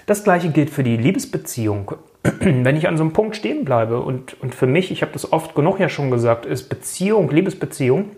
Das 0.06 0.24
gleiche 0.24 0.50
gilt 0.50 0.70
für 0.70 0.82
die 0.82 0.96
Liebesbeziehung. 0.96 1.92
Wenn 2.22 2.76
ich 2.76 2.88
an 2.88 2.96
so 2.96 3.02
einem 3.02 3.12
Punkt 3.12 3.36
stehen 3.36 3.64
bleibe 3.64 4.00
und, 4.00 4.40
und 4.40 4.54
für 4.54 4.66
mich, 4.66 4.90
ich 4.90 5.02
habe 5.02 5.12
das 5.12 5.32
oft 5.32 5.54
genug 5.54 5.80
ja 5.80 5.88
schon 5.88 6.10
gesagt, 6.10 6.46
ist 6.46 6.68
Beziehung, 6.68 7.30
Liebesbeziehung 7.30 8.10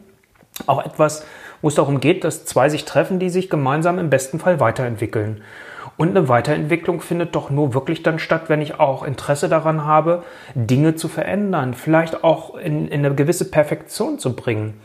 auch 0.66 0.84
etwas, 0.84 1.24
wo 1.60 1.68
es 1.68 1.74
darum 1.76 2.00
geht, 2.00 2.24
dass 2.24 2.44
zwei 2.44 2.68
sich 2.68 2.84
treffen, 2.84 3.18
die 3.18 3.30
sich 3.30 3.48
gemeinsam 3.48 3.98
im 3.98 4.10
besten 4.10 4.38
Fall 4.38 4.60
weiterentwickeln. 4.60 5.42
Und 5.96 6.10
eine 6.10 6.28
Weiterentwicklung 6.28 7.00
findet 7.00 7.34
doch 7.34 7.50
nur 7.50 7.74
wirklich 7.74 8.02
dann 8.02 8.18
statt, 8.18 8.44
wenn 8.48 8.62
ich 8.62 8.80
auch 8.80 9.02
Interesse 9.02 9.48
daran 9.48 9.84
habe, 9.84 10.22
Dinge 10.54 10.94
zu 10.94 11.08
verändern, 11.08 11.74
vielleicht 11.74 12.24
auch 12.24 12.56
in, 12.56 12.88
in 12.88 13.04
eine 13.04 13.14
gewisse 13.14 13.50
Perfektion 13.50 14.18
zu 14.18 14.34
bringen. 14.34 14.80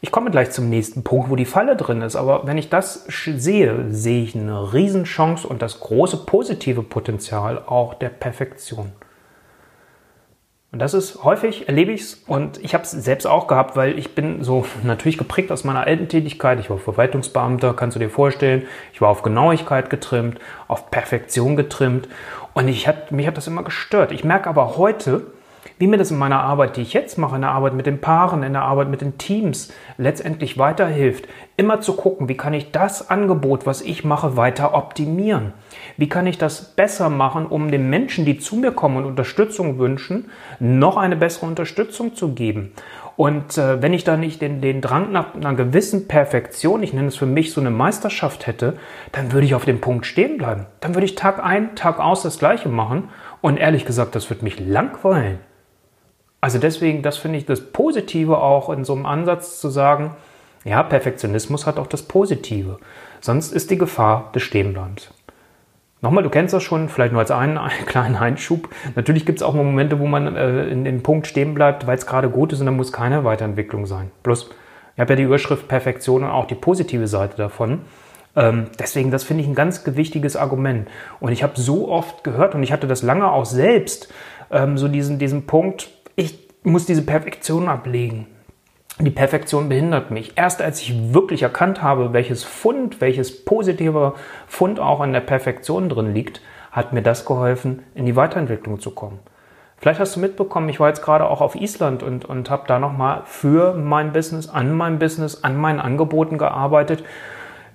Ich 0.00 0.10
komme 0.10 0.30
gleich 0.30 0.50
zum 0.50 0.68
nächsten 0.68 1.04
Punkt, 1.04 1.30
wo 1.30 1.36
die 1.36 1.44
Falle 1.44 1.76
drin 1.76 2.02
ist. 2.02 2.16
Aber 2.16 2.46
wenn 2.46 2.58
ich 2.58 2.68
das 2.68 3.04
sehe, 3.06 3.86
sehe 3.90 4.24
ich 4.24 4.34
eine 4.34 4.72
Riesenchance 4.72 5.46
und 5.46 5.62
das 5.62 5.78
große 5.78 6.24
positive 6.26 6.82
Potenzial 6.82 7.62
auch 7.64 7.94
der 7.94 8.08
Perfektion. 8.08 8.90
Und 10.72 10.78
das 10.78 10.94
ist 10.94 11.22
häufig, 11.22 11.68
erlebe 11.68 11.92
ich 11.92 12.00
es 12.00 12.22
und 12.26 12.56
ich 12.64 12.72
habe 12.72 12.84
es 12.84 12.92
selbst 12.92 13.26
auch 13.26 13.46
gehabt, 13.46 13.76
weil 13.76 13.98
ich 13.98 14.14
bin 14.14 14.42
so 14.42 14.64
natürlich 14.82 15.18
geprägt 15.18 15.52
aus 15.52 15.64
meiner 15.64 15.86
alten 15.86 16.08
Tätigkeit. 16.08 16.58
Ich 16.60 16.70
war 16.70 16.78
Verwaltungsbeamter, 16.78 17.74
kannst 17.74 17.94
du 17.94 18.00
dir 18.00 18.08
vorstellen. 18.08 18.66
Ich 18.94 19.02
war 19.02 19.10
auf 19.10 19.20
Genauigkeit 19.20 19.90
getrimmt, 19.90 20.40
auf 20.68 20.90
Perfektion 20.90 21.56
getrimmt 21.56 22.08
und 22.54 22.68
ich 22.68 22.88
hat, 22.88 23.12
mich 23.12 23.26
hat 23.26 23.36
das 23.36 23.46
immer 23.46 23.64
gestört. 23.64 24.12
Ich 24.12 24.24
merke 24.24 24.48
aber 24.48 24.78
heute, 24.78 25.26
wie 25.82 25.88
mir 25.88 25.96
das 25.96 26.12
in 26.12 26.18
meiner 26.18 26.44
Arbeit, 26.44 26.76
die 26.76 26.82
ich 26.82 26.92
jetzt 26.92 27.18
mache, 27.18 27.34
in 27.34 27.40
der 27.40 27.50
Arbeit 27.50 27.74
mit 27.74 27.86
den 27.86 28.00
Paaren, 28.00 28.44
in 28.44 28.52
der 28.52 28.62
Arbeit 28.62 28.88
mit 28.88 29.00
den 29.00 29.18
Teams, 29.18 29.72
letztendlich 29.98 30.56
weiterhilft, 30.56 31.26
immer 31.56 31.80
zu 31.80 31.94
gucken, 31.96 32.28
wie 32.28 32.36
kann 32.36 32.54
ich 32.54 32.70
das 32.70 33.10
Angebot, 33.10 33.66
was 33.66 33.82
ich 33.82 34.04
mache, 34.04 34.36
weiter 34.36 34.74
optimieren? 34.74 35.54
Wie 35.96 36.08
kann 36.08 36.28
ich 36.28 36.38
das 36.38 36.76
besser 36.76 37.10
machen, 37.10 37.46
um 37.46 37.72
den 37.72 37.90
Menschen, 37.90 38.24
die 38.24 38.38
zu 38.38 38.54
mir 38.54 38.70
kommen 38.70 38.96
und 38.96 39.06
Unterstützung 39.06 39.80
wünschen, 39.80 40.30
noch 40.60 40.96
eine 40.96 41.16
bessere 41.16 41.46
Unterstützung 41.46 42.14
zu 42.14 42.32
geben? 42.32 42.70
Und 43.16 43.58
äh, 43.58 43.82
wenn 43.82 43.92
ich 43.92 44.04
da 44.04 44.16
nicht 44.16 44.40
den, 44.40 44.60
den 44.60 44.82
Drang 44.82 45.10
nach 45.10 45.34
einer 45.34 45.54
gewissen 45.54 46.06
Perfektion, 46.06 46.84
ich 46.84 46.92
nenne 46.92 47.08
es 47.08 47.16
für 47.16 47.26
mich 47.26 47.52
so 47.52 47.60
eine 47.60 47.70
Meisterschaft 47.70 48.46
hätte, 48.46 48.74
dann 49.10 49.32
würde 49.32 49.46
ich 49.46 49.56
auf 49.56 49.64
dem 49.64 49.80
Punkt 49.80 50.06
stehen 50.06 50.38
bleiben. 50.38 50.66
Dann 50.78 50.94
würde 50.94 51.06
ich 51.06 51.16
Tag 51.16 51.44
ein, 51.44 51.74
Tag 51.74 51.98
aus 51.98 52.22
das 52.22 52.38
Gleiche 52.38 52.68
machen. 52.68 53.08
Und 53.40 53.56
ehrlich 53.56 53.84
gesagt, 53.84 54.14
das 54.14 54.30
würde 54.30 54.44
mich 54.44 54.60
langweilen. 54.60 55.40
Also 56.42 56.58
deswegen, 56.58 57.02
das 57.02 57.18
finde 57.18 57.38
ich 57.38 57.46
das 57.46 57.60
Positive 57.60 58.38
auch 58.38 58.68
in 58.68 58.84
so 58.84 58.94
einem 58.94 59.06
Ansatz 59.06 59.60
zu 59.60 59.70
sagen, 59.70 60.16
ja, 60.64 60.82
Perfektionismus 60.82 61.66
hat 61.66 61.78
auch 61.78 61.86
das 61.86 62.02
Positive. 62.02 62.78
Sonst 63.20 63.52
ist 63.52 63.70
die 63.70 63.78
Gefahr 63.78 64.32
des 64.34 64.42
Stehenbleibens. 64.42 65.12
Nochmal, 66.00 66.24
du 66.24 66.30
kennst 66.30 66.52
das 66.52 66.64
schon, 66.64 66.88
vielleicht 66.88 67.12
nur 67.12 67.20
als 67.20 67.30
einen, 67.30 67.58
einen 67.58 67.86
kleinen 67.86 68.16
Einschub. 68.16 68.68
Natürlich 68.96 69.24
gibt 69.24 69.38
es 69.38 69.44
auch 69.44 69.54
Momente, 69.54 70.00
wo 70.00 70.06
man 70.06 70.34
äh, 70.34 70.66
in 70.66 70.84
dem 70.84 71.04
Punkt 71.04 71.28
stehen 71.28 71.54
bleibt, 71.54 71.86
weil 71.86 71.96
es 71.96 72.06
gerade 72.06 72.28
gut 72.28 72.52
ist 72.52 72.58
und 72.58 72.66
dann 72.66 72.76
muss 72.76 72.92
keine 72.92 73.22
Weiterentwicklung 73.22 73.86
sein. 73.86 74.10
Plus, 74.24 74.50
ich 74.96 75.00
habe 75.00 75.12
ja 75.12 75.16
die 75.16 75.22
Überschrift 75.22 75.68
Perfektion 75.68 76.24
und 76.24 76.30
auch 76.30 76.46
die 76.46 76.56
positive 76.56 77.06
Seite 77.06 77.36
davon. 77.36 77.82
Ähm, 78.34 78.66
deswegen, 78.80 79.12
das 79.12 79.22
finde 79.22 79.44
ich 79.44 79.48
ein 79.48 79.54
ganz 79.54 79.84
gewichtiges 79.84 80.34
Argument. 80.34 80.88
Und 81.20 81.30
ich 81.30 81.44
habe 81.44 81.52
so 81.60 81.88
oft 81.88 82.24
gehört 82.24 82.56
und 82.56 82.64
ich 82.64 82.72
hatte 82.72 82.88
das 82.88 83.02
lange 83.02 83.30
auch 83.30 83.44
selbst, 83.44 84.12
ähm, 84.50 84.76
so 84.76 84.88
diesen, 84.88 85.20
diesen 85.20 85.46
Punkt, 85.46 85.88
ich 86.16 86.38
muss 86.62 86.86
diese 86.86 87.02
Perfektion 87.02 87.68
ablegen. 87.68 88.26
Die 89.00 89.10
Perfektion 89.10 89.68
behindert 89.68 90.10
mich. 90.10 90.32
Erst 90.36 90.60
als 90.60 90.80
ich 90.80 91.14
wirklich 91.14 91.42
erkannt 91.42 91.82
habe, 91.82 92.12
welches 92.12 92.44
Fund, 92.44 93.00
welches 93.00 93.44
positive 93.44 94.14
Fund 94.46 94.78
auch 94.78 95.02
in 95.02 95.12
der 95.12 95.20
Perfektion 95.20 95.88
drin 95.88 96.14
liegt, 96.14 96.40
hat 96.70 96.92
mir 96.92 97.02
das 97.02 97.24
geholfen, 97.24 97.82
in 97.94 98.06
die 98.06 98.16
Weiterentwicklung 98.16 98.80
zu 98.80 98.90
kommen. 98.92 99.18
Vielleicht 99.78 99.98
hast 99.98 100.14
du 100.14 100.20
mitbekommen, 100.20 100.68
ich 100.68 100.78
war 100.78 100.88
jetzt 100.88 101.02
gerade 101.02 101.28
auch 101.28 101.40
auf 101.40 101.56
Island 101.56 102.04
und, 102.04 102.24
und 102.24 102.50
habe 102.50 102.64
da 102.68 102.78
nochmal 102.78 103.22
für 103.24 103.74
mein 103.74 104.12
Business, 104.12 104.48
an 104.48 104.72
meinem 104.76 105.00
Business, 105.00 105.42
an 105.42 105.56
meinen 105.56 105.80
Angeboten 105.80 106.38
gearbeitet. 106.38 107.02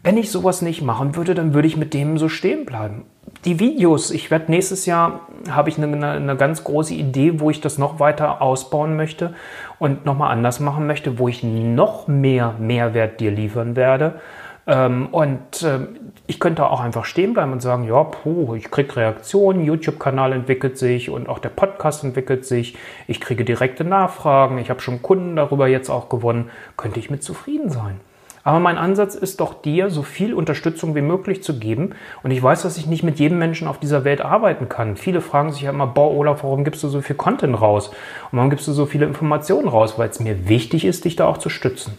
Wenn 0.03 0.17
ich 0.17 0.31
sowas 0.31 0.61
nicht 0.61 0.81
machen 0.81 1.15
würde, 1.15 1.35
dann 1.35 1.53
würde 1.53 1.67
ich 1.67 1.77
mit 1.77 1.93
dem 1.93 2.17
so 2.17 2.29
stehen 2.29 2.65
bleiben. 2.65 3.05
Die 3.45 3.59
Videos, 3.59 4.11
ich 4.11 4.31
werde 4.31 4.51
nächstes 4.51 4.85
Jahr, 4.85 5.27
habe 5.49 5.69
ich 5.69 5.77
eine, 5.77 6.09
eine, 6.09 6.35
ganz 6.37 6.63
große 6.63 6.93
Idee, 6.93 7.39
wo 7.39 7.49
ich 7.49 7.61
das 7.61 7.77
noch 7.77 7.99
weiter 7.99 8.41
ausbauen 8.41 8.95
möchte 8.95 9.33
und 9.79 10.05
nochmal 10.05 10.31
anders 10.31 10.59
machen 10.59 10.87
möchte, 10.87 11.19
wo 11.19 11.27
ich 11.27 11.43
noch 11.43 12.07
mehr 12.07 12.55
Mehrwert 12.59 13.19
dir 13.19 13.31
liefern 13.31 13.75
werde. 13.75 14.19
Ähm, 14.65 15.07
und 15.07 15.63
ähm, 15.63 16.11
ich 16.27 16.39
könnte 16.39 16.69
auch 16.69 16.81
einfach 16.81 17.05
stehen 17.05 17.33
bleiben 17.33 17.53
und 17.53 17.61
sagen, 17.61 17.85
ja, 17.85 18.03
puh, 18.03 18.55
ich 18.55 18.69
kriege 18.69 18.97
Reaktionen, 18.97 19.63
YouTube-Kanal 19.63 20.33
entwickelt 20.33 20.77
sich 20.77 21.09
und 21.09 21.29
auch 21.29 21.39
der 21.39 21.49
Podcast 21.49 22.03
entwickelt 22.03 22.45
sich. 22.45 22.77
Ich 23.07 23.21
kriege 23.21 23.45
direkte 23.45 23.85
Nachfragen, 23.85 24.57
ich 24.57 24.69
habe 24.69 24.81
schon 24.81 25.01
Kunden 25.01 25.37
darüber 25.37 25.67
jetzt 25.67 25.89
auch 25.89 26.09
gewonnen. 26.09 26.49
Könnte 26.75 26.99
ich 26.99 27.09
mit 27.09 27.23
zufrieden 27.23 27.69
sein? 27.69 28.01
Aber 28.47 28.61
mein 28.61 28.77
Ansatz 28.77 29.13
ist 29.15 29.41
doch 29.41 29.61
dir, 29.61 29.89
so 29.89 30.03
viel 30.03 30.33
Unterstützung 30.33 30.95
wie 30.95 31.01
möglich 31.01 31.43
zu 31.43 31.59
geben. 31.59 31.95
Und 32.23 32.31
ich 32.31 32.41
weiß, 32.41 32.61
dass 32.61 32.77
ich 32.77 32.87
nicht 32.87 33.03
mit 33.03 33.19
jedem 33.19 33.39
Menschen 33.39 33.67
auf 33.67 33.77
dieser 33.77 34.05
Welt 34.05 34.21
arbeiten 34.21 34.69
kann. 34.69 34.95
Viele 34.95 35.19
fragen 35.19 35.51
sich 35.51 35.63
ja 35.63 35.71
immer, 35.71 35.85
boah, 35.85 36.15
Olaf, 36.15 36.43
warum 36.43 36.63
gibst 36.63 36.81
du 36.81 36.87
so 36.87 37.01
viel 37.01 37.17
Content 37.17 37.59
raus? 37.59 37.89
Und 38.31 38.37
warum 38.37 38.49
gibst 38.49 38.65
du 38.65 38.71
so 38.71 38.85
viele 38.85 39.05
Informationen 39.05 39.67
raus? 39.67 39.99
Weil 39.99 40.07
es 40.07 40.21
mir 40.21 40.47
wichtig 40.47 40.85
ist, 40.85 41.03
dich 41.03 41.17
da 41.17 41.27
auch 41.27 41.39
zu 41.39 41.49
stützen. 41.49 41.97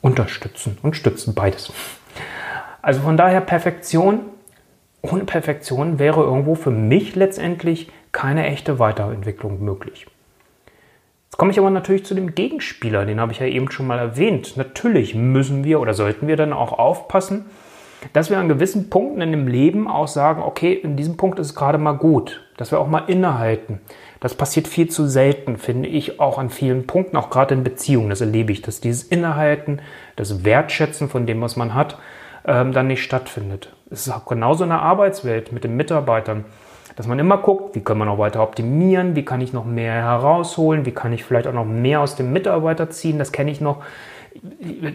Unterstützen 0.00 0.78
und 0.80 0.96
stützen, 0.96 1.34
beides. 1.34 1.70
Also 2.80 3.02
von 3.02 3.18
daher 3.18 3.42
Perfektion. 3.42 4.20
Ohne 5.02 5.24
Perfektion 5.24 5.98
wäre 5.98 6.22
irgendwo 6.22 6.54
für 6.54 6.70
mich 6.70 7.16
letztendlich 7.16 7.90
keine 8.12 8.46
echte 8.46 8.78
Weiterentwicklung 8.78 9.62
möglich. 9.62 10.06
Jetzt 11.32 11.38
komme 11.38 11.50
ich 11.50 11.58
aber 11.58 11.70
natürlich 11.70 12.04
zu 12.04 12.14
dem 12.14 12.34
Gegenspieler, 12.34 13.06
den 13.06 13.18
habe 13.18 13.32
ich 13.32 13.38
ja 13.38 13.46
eben 13.46 13.70
schon 13.70 13.86
mal 13.86 13.98
erwähnt. 13.98 14.58
Natürlich 14.58 15.14
müssen 15.14 15.64
wir 15.64 15.80
oder 15.80 15.94
sollten 15.94 16.28
wir 16.28 16.36
dann 16.36 16.52
auch 16.52 16.74
aufpassen, 16.78 17.46
dass 18.12 18.28
wir 18.28 18.36
an 18.36 18.50
gewissen 18.50 18.90
Punkten 18.90 19.22
in 19.22 19.30
dem 19.30 19.46
Leben 19.46 19.88
auch 19.88 20.08
sagen, 20.08 20.42
okay, 20.42 20.74
in 20.74 20.94
diesem 20.94 21.16
Punkt 21.16 21.38
ist 21.38 21.46
es 21.46 21.54
gerade 21.54 21.78
mal 21.78 21.92
gut, 21.92 22.42
dass 22.58 22.70
wir 22.70 22.78
auch 22.78 22.86
mal 22.86 23.04
innehalten. 23.06 23.80
Das 24.20 24.34
passiert 24.34 24.68
viel 24.68 24.90
zu 24.90 25.06
selten, 25.06 25.56
finde 25.56 25.88
ich, 25.88 26.20
auch 26.20 26.36
an 26.36 26.50
vielen 26.50 26.86
Punkten, 26.86 27.16
auch 27.16 27.30
gerade 27.30 27.54
in 27.54 27.64
Beziehungen. 27.64 28.10
Das 28.10 28.20
erlebe 28.20 28.52
ich, 28.52 28.60
dass 28.60 28.82
dieses 28.82 29.02
Innehalten, 29.02 29.80
das 30.16 30.44
Wertschätzen 30.44 31.08
von 31.08 31.24
dem, 31.24 31.40
was 31.40 31.56
man 31.56 31.72
hat, 31.72 31.96
ähm, 32.46 32.72
dann 32.72 32.88
nicht 32.88 33.02
stattfindet. 33.02 33.72
Es 33.90 34.06
ist 34.06 34.12
auch 34.12 34.26
genauso 34.26 34.64
in 34.64 34.70
der 34.70 34.82
Arbeitswelt 34.82 35.50
mit 35.50 35.64
den 35.64 35.76
Mitarbeitern, 35.76 36.44
dass 36.96 37.06
man 37.06 37.18
immer 37.18 37.38
guckt, 37.38 37.74
wie 37.74 37.80
können 37.80 38.00
wir 38.00 38.04
noch 38.04 38.18
weiter 38.18 38.42
optimieren, 38.42 39.16
wie 39.16 39.24
kann 39.24 39.40
ich 39.40 39.52
noch 39.52 39.64
mehr 39.64 39.94
herausholen, 39.94 40.86
wie 40.86 40.92
kann 40.92 41.12
ich 41.12 41.24
vielleicht 41.24 41.46
auch 41.46 41.52
noch 41.52 41.64
mehr 41.64 42.00
aus 42.00 42.16
dem 42.16 42.32
Mitarbeiter 42.32 42.90
ziehen. 42.90 43.18
Das 43.18 43.32
kenne 43.32 43.50
ich 43.50 43.60
noch. 43.60 43.82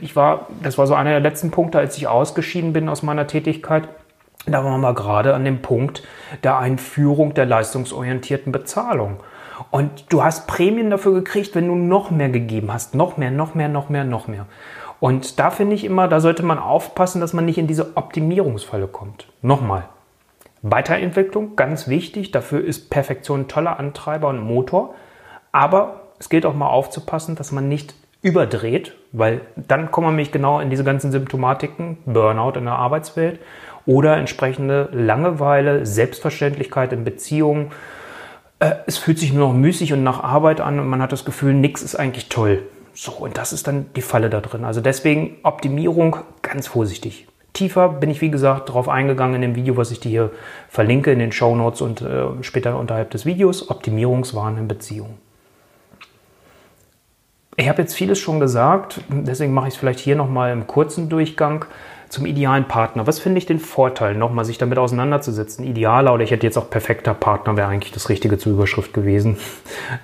Ich 0.01 0.16
war, 0.16 0.48
das 0.63 0.77
war 0.77 0.88
so 0.88 0.96
einer 0.96 1.12
der 1.12 1.20
letzten 1.20 1.51
Punkte, 1.51 1.80
als 1.80 1.98
ich 1.98 2.08
ausgeschieden 2.08 2.74
bin 2.74 2.89
aus 2.89 3.04
meiner 3.04 3.27
Tätigkeit. 3.27 3.88
Da 4.46 4.63
waren 4.63 4.82
wir 4.82 4.94
gerade 4.94 5.34
an 5.34 5.44
dem 5.44 5.62
Punkt 5.62 6.04
der 6.44 6.58
Einführung 6.58 7.34
der 7.34 7.46
leistungsorientierten 7.46 8.51
Bezahlung. 8.51 9.18
Und 9.72 10.06
du 10.10 10.24
hast 10.24 10.48
Prämien 10.48 10.89
dafür 10.89 11.13
gekriegt, 11.13 11.56
wenn 11.56 11.68
du 11.68 11.75
noch 11.75 12.12
mehr 12.12 12.30
gegeben 12.30 12.72
hast. 12.72 12.96
Noch 12.96 13.18
mehr, 13.18 13.32
noch 13.32 13.56
mehr, 13.56 13.68
noch 13.68 13.89
mehr, 13.89 14.04
noch 14.04 14.27
mehr. 14.27 14.46
Und 15.00 15.39
da 15.39 15.51
finde 15.51 15.75
ich 15.75 15.84
immer, 15.84 16.08
da 16.08 16.20
sollte 16.20 16.44
man 16.44 16.60
aufpassen, 16.60 17.22
dass 17.22 17.34
man 17.34 17.46
nicht 17.46 17.58
in 17.58 17.68
diese 17.68 17.98
Optimierungsfalle 17.98 18.88
kommt. 18.88 19.27
Nochmal. 19.42 19.84
Weiterentwicklung, 20.62 21.56
ganz 21.56 21.88
wichtig. 21.88 22.32
Dafür 22.32 22.64
ist 22.64 22.90
Perfektion 22.90 23.42
ein 23.42 23.48
toller 23.48 23.80
Antreiber 23.80 24.30
und 24.30 24.40
Motor. 24.40 24.96
Aber 25.52 26.02
es 26.20 26.30
gilt 26.30 26.46
auch 26.46 26.56
mal 26.56 26.70
aufzupassen, 26.70 27.36
dass 27.36 27.52
man 27.52 27.68
nicht 27.68 27.96
überdreht, 28.22 28.94
weil 29.12 29.42
dann 29.56 29.92
kommen 29.92 30.08
wir 30.08 30.12
nämlich 30.12 30.32
genau 30.32 30.60
in 30.60 30.70
diese 30.70 30.84
ganzen 30.84 31.12
Symptomatiken, 31.12 31.98
Burnout 32.06 32.58
in 32.58 32.66
der 32.66 32.76
Arbeitswelt 32.76 33.40
oder 33.86 34.18
entsprechende 34.18 34.90
Langeweile, 34.92 35.86
Selbstverständlichkeit 35.86 36.92
in 36.94 37.04
Beziehungen. 37.04 37.72
Äh, 38.60 38.74
es 38.86 38.98
fühlt 38.98 39.20
sich 39.20 39.34
nur 39.34 39.48
noch 39.48 39.54
müßig 39.54 39.94
und 39.94 40.04
nach 40.04 40.24
Arbeit 40.24 40.62
an 40.62 40.80
und 40.80 40.88
man 40.88 41.02
hat 41.02 41.12
das 41.12 41.26
Gefühl, 41.26 41.54
nichts 41.54 41.84
ist 41.84 41.96
eigentlich 41.96 42.28
toll. 42.28 42.64
So, 42.94 43.12
und 43.12 43.38
das 43.38 43.54
ist 43.54 43.68
dann 43.68 43.86
die 43.96 44.02
Falle 44.02 44.30
da 44.30 44.42
drin. 44.42 44.66
Also 44.66 44.82
deswegen 44.82 45.38
Optimierung 45.44 46.18
ganz 46.42 46.68
vorsichtig. 46.68 47.28
Tiefer 47.58 47.90
bin 47.90 48.10
ich, 48.10 48.22
wie 48.22 48.30
gesagt, 48.30 48.70
darauf 48.70 48.88
eingegangen 48.88 49.36
in 49.36 49.42
dem 49.42 49.56
Video, 49.56 49.78
was 49.78 49.92
ich 49.92 50.00
dir 50.00 50.10
hier 50.10 50.32
verlinke 50.70 51.12
in 51.12 51.20
den 51.20 51.32
Show 51.32 51.56
Notes 51.56 51.82
und 51.82 52.02
äh, 52.02 52.26
später 52.42 52.78
unterhalb 52.78 53.10
des 53.12 53.26
Videos. 53.26 53.70
Optimierungswahn 53.70 54.58
in 54.58 54.68
Beziehungen. 54.68 55.18
Ich 57.56 57.68
habe 57.68 57.82
jetzt 57.82 57.96
vieles 57.96 58.20
schon 58.20 58.40
gesagt, 58.40 59.02
deswegen 59.10 59.52
mache 59.54 59.70
ich 59.70 59.74
es 59.74 59.80
vielleicht 59.80 60.00
hier 60.00 60.16
nochmal 60.16 60.52
im 60.52 60.68
kurzen 60.68 61.10
Durchgang 61.10 61.66
zum 62.08 62.28
idealen 62.28 62.66
Partner. 62.66 63.08
Was 63.08 63.18
finde 63.18 63.40
ich 63.40 63.48
den 63.48 63.60
Vorteil, 63.60 64.14
nochmal 64.14 64.46
sich 64.46 64.60
damit 64.60 64.78
auseinanderzusetzen? 64.78 65.66
Idealer 65.66 66.14
oder 66.14 66.24
ich 66.24 66.30
hätte 66.30 66.46
jetzt 66.46 66.58
auch 66.58 66.70
perfekter 66.70 67.16
Partner, 67.16 67.58
wäre 67.58 67.68
eigentlich 67.68 67.92
das 67.92 68.10
Richtige 68.10 68.38
zur 68.38 68.54
Überschrift 68.54 68.94
gewesen. 68.94 69.38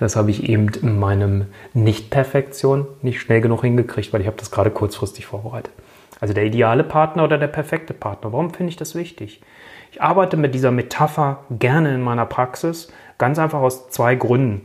Das 0.00 0.16
habe 0.16 0.32
ich 0.32 0.48
eben 0.48 0.68
in 0.82 0.98
meinem 0.98 1.46
Nicht-Perfektion 1.72 2.86
nicht 3.02 3.20
schnell 3.20 3.40
genug 3.40 3.62
hingekriegt, 3.62 4.12
weil 4.12 4.20
ich 4.20 4.26
habe 4.26 4.36
das 4.36 4.50
gerade 4.50 4.72
kurzfristig 4.72 5.26
vorbereitet. 5.26 5.72
Also 6.24 6.32
der 6.32 6.46
ideale 6.46 6.84
Partner 6.84 7.24
oder 7.24 7.36
der 7.36 7.48
perfekte 7.48 7.92
Partner. 7.92 8.32
Warum 8.32 8.54
finde 8.54 8.70
ich 8.70 8.78
das 8.78 8.94
wichtig? 8.94 9.42
Ich 9.92 10.00
arbeite 10.00 10.38
mit 10.38 10.54
dieser 10.54 10.70
Metapher 10.70 11.40
gerne 11.50 11.94
in 11.94 12.00
meiner 12.00 12.24
Praxis, 12.24 12.90
ganz 13.18 13.38
einfach 13.38 13.60
aus 13.60 13.90
zwei 13.90 14.14
Gründen. 14.14 14.62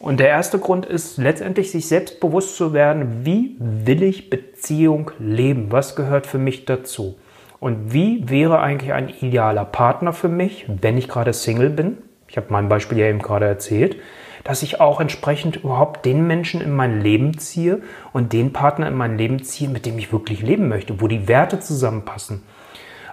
Und 0.00 0.20
der 0.20 0.28
erste 0.28 0.58
Grund 0.58 0.84
ist 0.84 1.16
letztendlich, 1.16 1.70
sich 1.70 1.88
selbst 1.88 2.20
bewusst 2.20 2.58
zu 2.58 2.74
werden, 2.74 3.24
wie 3.24 3.56
will 3.58 4.02
ich 4.02 4.28
Beziehung 4.28 5.10
leben? 5.18 5.72
Was 5.72 5.96
gehört 5.96 6.26
für 6.26 6.36
mich 6.36 6.66
dazu? 6.66 7.16
Und 7.58 7.94
wie 7.94 8.28
wäre 8.28 8.60
eigentlich 8.60 8.92
ein 8.92 9.08
idealer 9.08 9.64
Partner 9.64 10.12
für 10.12 10.28
mich, 10.28 10.66
wenn 10.68 10.98
ich 10.98 11.08
gerade 11.08 11.32
Single 11.32 11.70
bin? 11.70 11.96
Ich 12.28 12.36
habe 12.36 12.46
mein 12.50 12.68
Beispiel 12.68 12.98
ja 12.98 13.06
eben 13.06 13.20
gerade 13.20 13.46
erzählt, 13.46 13.96
dass 14.44 14.62
ich 14.62 14.80
auch 14.80 15.00
entsprechend 15.00 15.56
überhaupt 15.56 16.04
den 16.04 16.26
Menschen 16.26 16.60
in 16.60 16.74
mein 16.74 17.00
Leben 17.00 17.38
ziehe 17.38 17.82
und 18.12 18.32
den 18.32 18.52
Partner 18.52 18.88
in 18.88 18.94
mein 18.94 19.18
Leben 19.18 19.42
ziehe, 19.42 19.68
mit 19.68 19.86
dem 19.86 19.98
ich 19.98 20.12
wirklich 20.12 20.42
leben 20.42 20.68
möchte, 20.68 21.00
wo 21.00 21.08
die 21.08 21.28
Werte 21.28 21.60
zusammenpassen. 21.60 22.42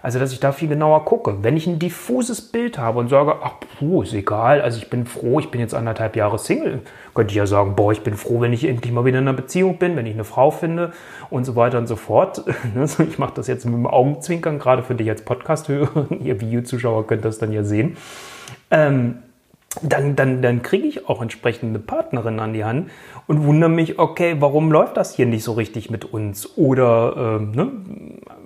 Also, 0.05 0.19
dass 0.19 0.31
ich 0.31 0.39
da 0.39 0.51
viel 0.51 0.67
genauer 0.67 1.03
gucke. 1.03 1.41
Wenn 1.41 1.57
ich 1.57 1.65
ein 1.65 1.79
diffuses 1.79 2.39
Bild 2.39 2.77
habe 2.77 2.99
und 2.99 3.09
sage, 3.09 3.37
ach, 3.41 3.53
puh, 3.79 4.03
ist 4.03 4.13
egal, 4.13 4.61
also 4.61 4.77
ich 4.77 4.91
bin 4.91 5.07
froh, 5.07 5.39
ich 5.39 5.49
bin 5.49 5.59
jetzt 5.59 5.73
anderthalb 5.73 6.15
Jahre 6.15 6.37
Single, 6.37 6.81
könnte 7.15 7.31
ich 7.31 7.37
ja 7.37 7.47
sagen, 7.47 7.75
boah, 7.75 7.91
ich 7.91 8.01
bin 8.01 8.13
froh, 8.13 8.39
wenn 8.39 8.53
ich 8.53 8.65
endlich 8.65 8.93
mal 8.93 9.03
wieder 9.03 9.17
in 9.17 9.27
einer 9.27 9.35
Beziehung 9.35 9.79
bin, 9.79 9.95
wenn 9.95 10.05
ich 10.05 10.13
eine 10.13 10.23
Frau 10.23 10.51
finde 10.51 10.91
und 11.31 11.43
so 11.43 11.55
weiter 11.55 11.79
und 11.79 11.87
so 11.87 11.95
fort. 11.95 12.43
Also 12.75 13.01
ich 13.01 13.17
mache 13.17 13.33
das 13.33 13.47
jetzt 13.47 13.65
mit 13.65 13.73
dem 13.73 13.87
Augenzwinkern, 13.87 14.59
gerade 14.59 14.83
für 14.83 14.93
dich 14.93 15.09
als 15.09 15.23
Podcast-Hörer, 15.23 16.05
ihr 16.23 16.39
Videozuschauer 16.39 17.07
könnt 17.07 17.25
das 17.25 17.39
dann 17.39 17.51
ja 17.51 17.63
sehen. 17.63 17.97
Ähm, 18.69 19.23
dann, 19.81 20.15
dann, 20.15 20.41
dann 20.41 20.61
kriege 20.61 20.87
ich 20.87 21.09
auch 21.09 21.21
entsprechend 21.21 21.69
eine 21.69 21.79
Partnerin 21.79 22.39
an 22.39 22.53
die 22.53 22.63
Hand 22.63 22.89
und 23.27 23.45
wundere 23.45 23.69
mich, 23.69 23.99
okay, 23.99 24.35
warum 24.39 24.71
läuft 24.71 24.97
das 24.97 25.15
hier 25.15 25.25
nicht 25.25 25.43
so 25.43 25.53
richtig 25.53 25.89
mit 25.89 26.05
uns? 26.05 26.57
Oder 26.57 27.39
ähm, 27.39 27.51
ne? 27.51 27.71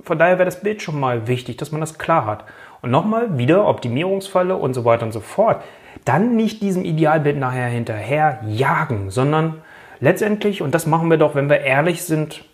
von 0.04 0.18
daher 0.18 0.38
wäre 0.38 0.46
das 0.46 0.62
Bild 0.62 0.82
schon 0.82 1.00
mal 1.00 1.28
wichtig, 1.28 1.58
dass 1.58 1.72
man 1.72 1.82
das 1.82 1.98
klar 1.98 2.26
hat. 2.26 2.46
Und 2.82 2.92
nochmal 2.92 3.38
wieder 3.38 3.68
Optimierungsfalle 3.68 4.56
und 4.56 4.74
so 4.74 4.86
weiter 4.86 5.06
und 5.06 5.12
so 5.12 5.20
fort. 5.20 5.62
Dann 6.06 6.36
nicht 6.36 6.62
diesem 6.62 6.86
Idealbild 6.86 7.38
nachher 7.38 7.68
hinterher 7.68 8.40
jagen, 8.48 9.12
sondern 9.12 9.62
letztendlich, 10.00 10.62
und 10.62 10.74
das 10.74 10.86
machen 10.86 11.10
wir 11.10 11.18
doch, 11.18 11.36
wenn 11.36 11.50
wir 11.50 11.60
ehrlich 11.60 12.04
sind, 12.04 12.46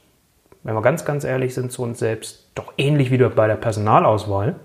wenn 0.63 0.73
wir 0.73 0.81
ganz, 0.81 1.05
ganz 1.05 1.23
ehrlich 1.23 1.53
sind 1.53 1.71
zu 1.71 1.83
uns 1.83 1.99
selbst, 1.99 2.49
doch 2.55 2.73
ähnlich 2.77 3.11
wie 3.11 3.17
bei 3.17 3.47
der 3.47 3.55
Personalauswahl. 3.55 4.55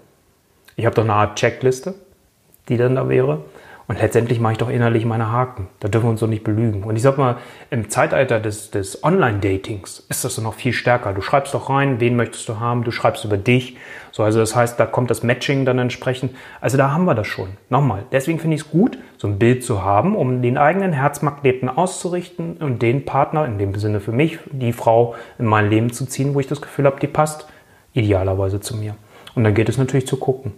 Ich 0.76 0.86
habe 0.86 0.94
doch 0.94 1.04
eine 1.04 1.12
Art 1.12 1.38
Checkliste, 1.38 1.94
die 2.68 2.78
dann 2.78 2.94
da 2.94 3.08
wäre. 3.08 3.44
Und 3.90 3.98
letztendlich 3.98 4.38
mache 4.38 4.52
ich 4.52 4.58
doch 4.58 4.68
innerlich 4.68 5.04
meine 5.04 5.32
Haken. 5.32 5.66
Da 5.80 5.88
dürfen 5.88 6.06
wir 6.06 6.10
uns 6.10 6.20
doch 6.20 6.28
nicht 6.28 6.44
belügen. 6.44 6.84
Und 6.84 6.94
ich 6.94 7.02
sag 7.02 7.18
mal, 7.18 7.38
im 7.70 7.90
Zeitalter 7.90 8.38
des, 8.38 8.70
des 8.70 9.02
Online-Datings 9.02 10.06
ist 10.08 10.24
das 10.24 10.36
doch 10.36 10.44
noch 10.44 10.54
viel 10.54 10.72
stärker. 10.72 11.12
Du 11.12 11.22
schreibst 11.22 11.54
doch 11.54 11.68
rein, 11.70 11.98
wen 11.98 12.14
möchtest 12.14 12.48
du 12.48 12.60
haben, 12.60 12.84
du 12.84 12.92
schreibst 12.92 13.24
über 13.24 13.36
dich. 13.36 13.76
So, 14.12 14.22
also 14.22 14.38
das 14.38 14.54
heißt, 14.54 14.78
da 14.78 14.86
kommt 14.86 15.10
das 15.10 15.24
Matching 15.24 15.64
dann 15.64 15.80
entsprechend. 15.80 16.36
Also 16.60 16.76
da 16.76 16.92
haben 16.92 17.04
wir 17.04 17.16
das 17.16 17.26
schon. 17.26 17.48
Nochmal. 17.68 18.04
Deswegen 18.12 18.38
finde 18.38 18.54
ich 18.54 18.62
es 18.62 18.70
gut, 18.70 18.96
so 19.18 19.26
ein 19.26 19.40
Bild 19.40 19.64
zu 19.64 19.82
haben, 19.82 20.14
um 20.14 20.40
den 20.40 20.56
eigenen 20.56 20.92
Herzmagneten 20.92 21.68
auszurichten 21.68 22.58
und 22.58 22.82
den 22.82 23.04
Partner, 23.04 23.44
in 23.44 23.58
dem 23.58 23.74
Sinne 23.74 23.98
für 23.98 24.12
mich, 24.12 24.38
die 24.52 24.72
Frau 24.72 25.16
in 25.36 25.46
mein 25.46 25.68
Leben 25.68 25.92
zu 25.92 26.06
ziehen, 26.06 26.36
wo 26.36 26.38
ich 26.38 26.46
das 26.46 26.62
Gefühl 26.62 26.86
habe, 26.86 27.00
die 27.00 27.08
passt 27.08 27.48
idealerweise 27.92 28.60
zu 28.60 28.76
mir. 28.76 28.94
Und 29.34 29.42
dann 29.42 29.54
geht 29.54 29.68
es 29.68 29.78
natürlich 29.78 30.06
zu 30.06 30.16
gucken. 30.16 30.52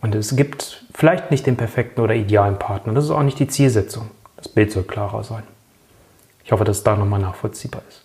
Und 0.00 0.14
es 0.14 0.36
gibt 0.36 0.84
vielleicht 0.94 1.30
nicht 1.30 1.46
den 1.46 1.56
perfekten 1.56 2.00
oder 2.00 2.14
idealen 2.14 2.58
Partner. 2.58 2.92
Das 2.94 3.04
ist 3.04 3.10
auch 3.10 3.22
nicht 3.22 3.38
die 3.38 3.48
Zielsetzung. 3.48 4.10
Das 4.36 4.48
Bild 4.48 4.70
soll 4.70 4.84
klarer 4.84 5.24
sein. 5.24 5.42
Ich 6.44 6.52
hoffe, 6.52 6.64
dass 6.64 6.78
es 6.78 6.84
da 6.84 6.96
nochmal 6.96 7.20
nachvollziehbar 7.20 7.82
ist. 7.88 8.04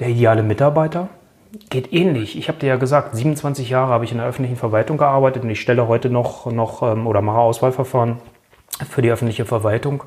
Der 0.00 0.08
ideale 0.08 0.42
Mitarbeiter 0.42 1.08
geht 1.70 1.92
ähnlich. 1.92 2.36
Ich 2.36 2.48
habe 2.48 2.58
dir 2.58 2.66
ja 2.66 2.76
gesagt, 2.76 3.14
27 3.14 3.70
Jahre 3.70 3.92
habe 3.92 4.04
ich 4.04 4.12
in 4.12 4.18
der 4.18 4.26
öffentlichen 4.26 4.56
Verwaltung 4.56 4.98
gearbeitet 4.98 5.44
und 5.44 5.50
ich 5.50 5.60
stelle 5.60 5.86
heute 5.86 6.10
noch, 6.10 6.46
noch 6.46 6.82
ähm, 6.82 7.06
oder 7.06 7.20
mache 7.20 7.38
Auswahlverfahren 7.38 8.18
für 8.88 9.02
die 9.02 9.10
öffentliche 9.10 9.44
Verwaltung, 9.44 10.04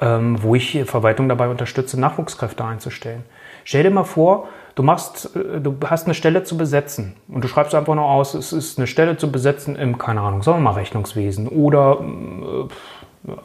ähm, 0.00 0.42
wo 0.42 0.54
ich 0.54 0.82
Verwaltung 0.86 1.28
dabei 1.28 1.48
unterstütze, 1.48 2.00
Nachwuchskräfte 2.00 2.64
einzustellen. 2.64 3.24
Stell 3.64 3.82
dir 3.82 3.90
mal 3.90 4.04
vor, 4.04 4.48
du 4.74 4.82
machst, 4.82 5.34
äh, 5.36 5.60
du 5.60 5.76
hast 5.84 6.06
eine 6.06 6.14
Stelle 6.14 6.44
zu 6.44 6.56
besetzen 6.56 7.16
und 7.28 7.42
du 7.42 7.48
schreibst 7.48 7.74
einfach 7.74 7.94
nur 7.94 8.04
aus, 8.04 8.34
es 8.34 8.52
ist 8.52 8.78
eine 8.78 8.86
Stelle 8.86 9.16
zu 9.16 9.30
besetzen 9.30 9.76
im, 9.76 9.98
keine 9.98 10.20
Ahnung, 10.20 10.42
sagen 10.42 10.58
wir 10.58 10.62
mal 10.62 10.72
Rechnungswesen 10.72 11.48
oder 11.48 11.98
äh, 12.00 13.30
ja, 13.30 13.36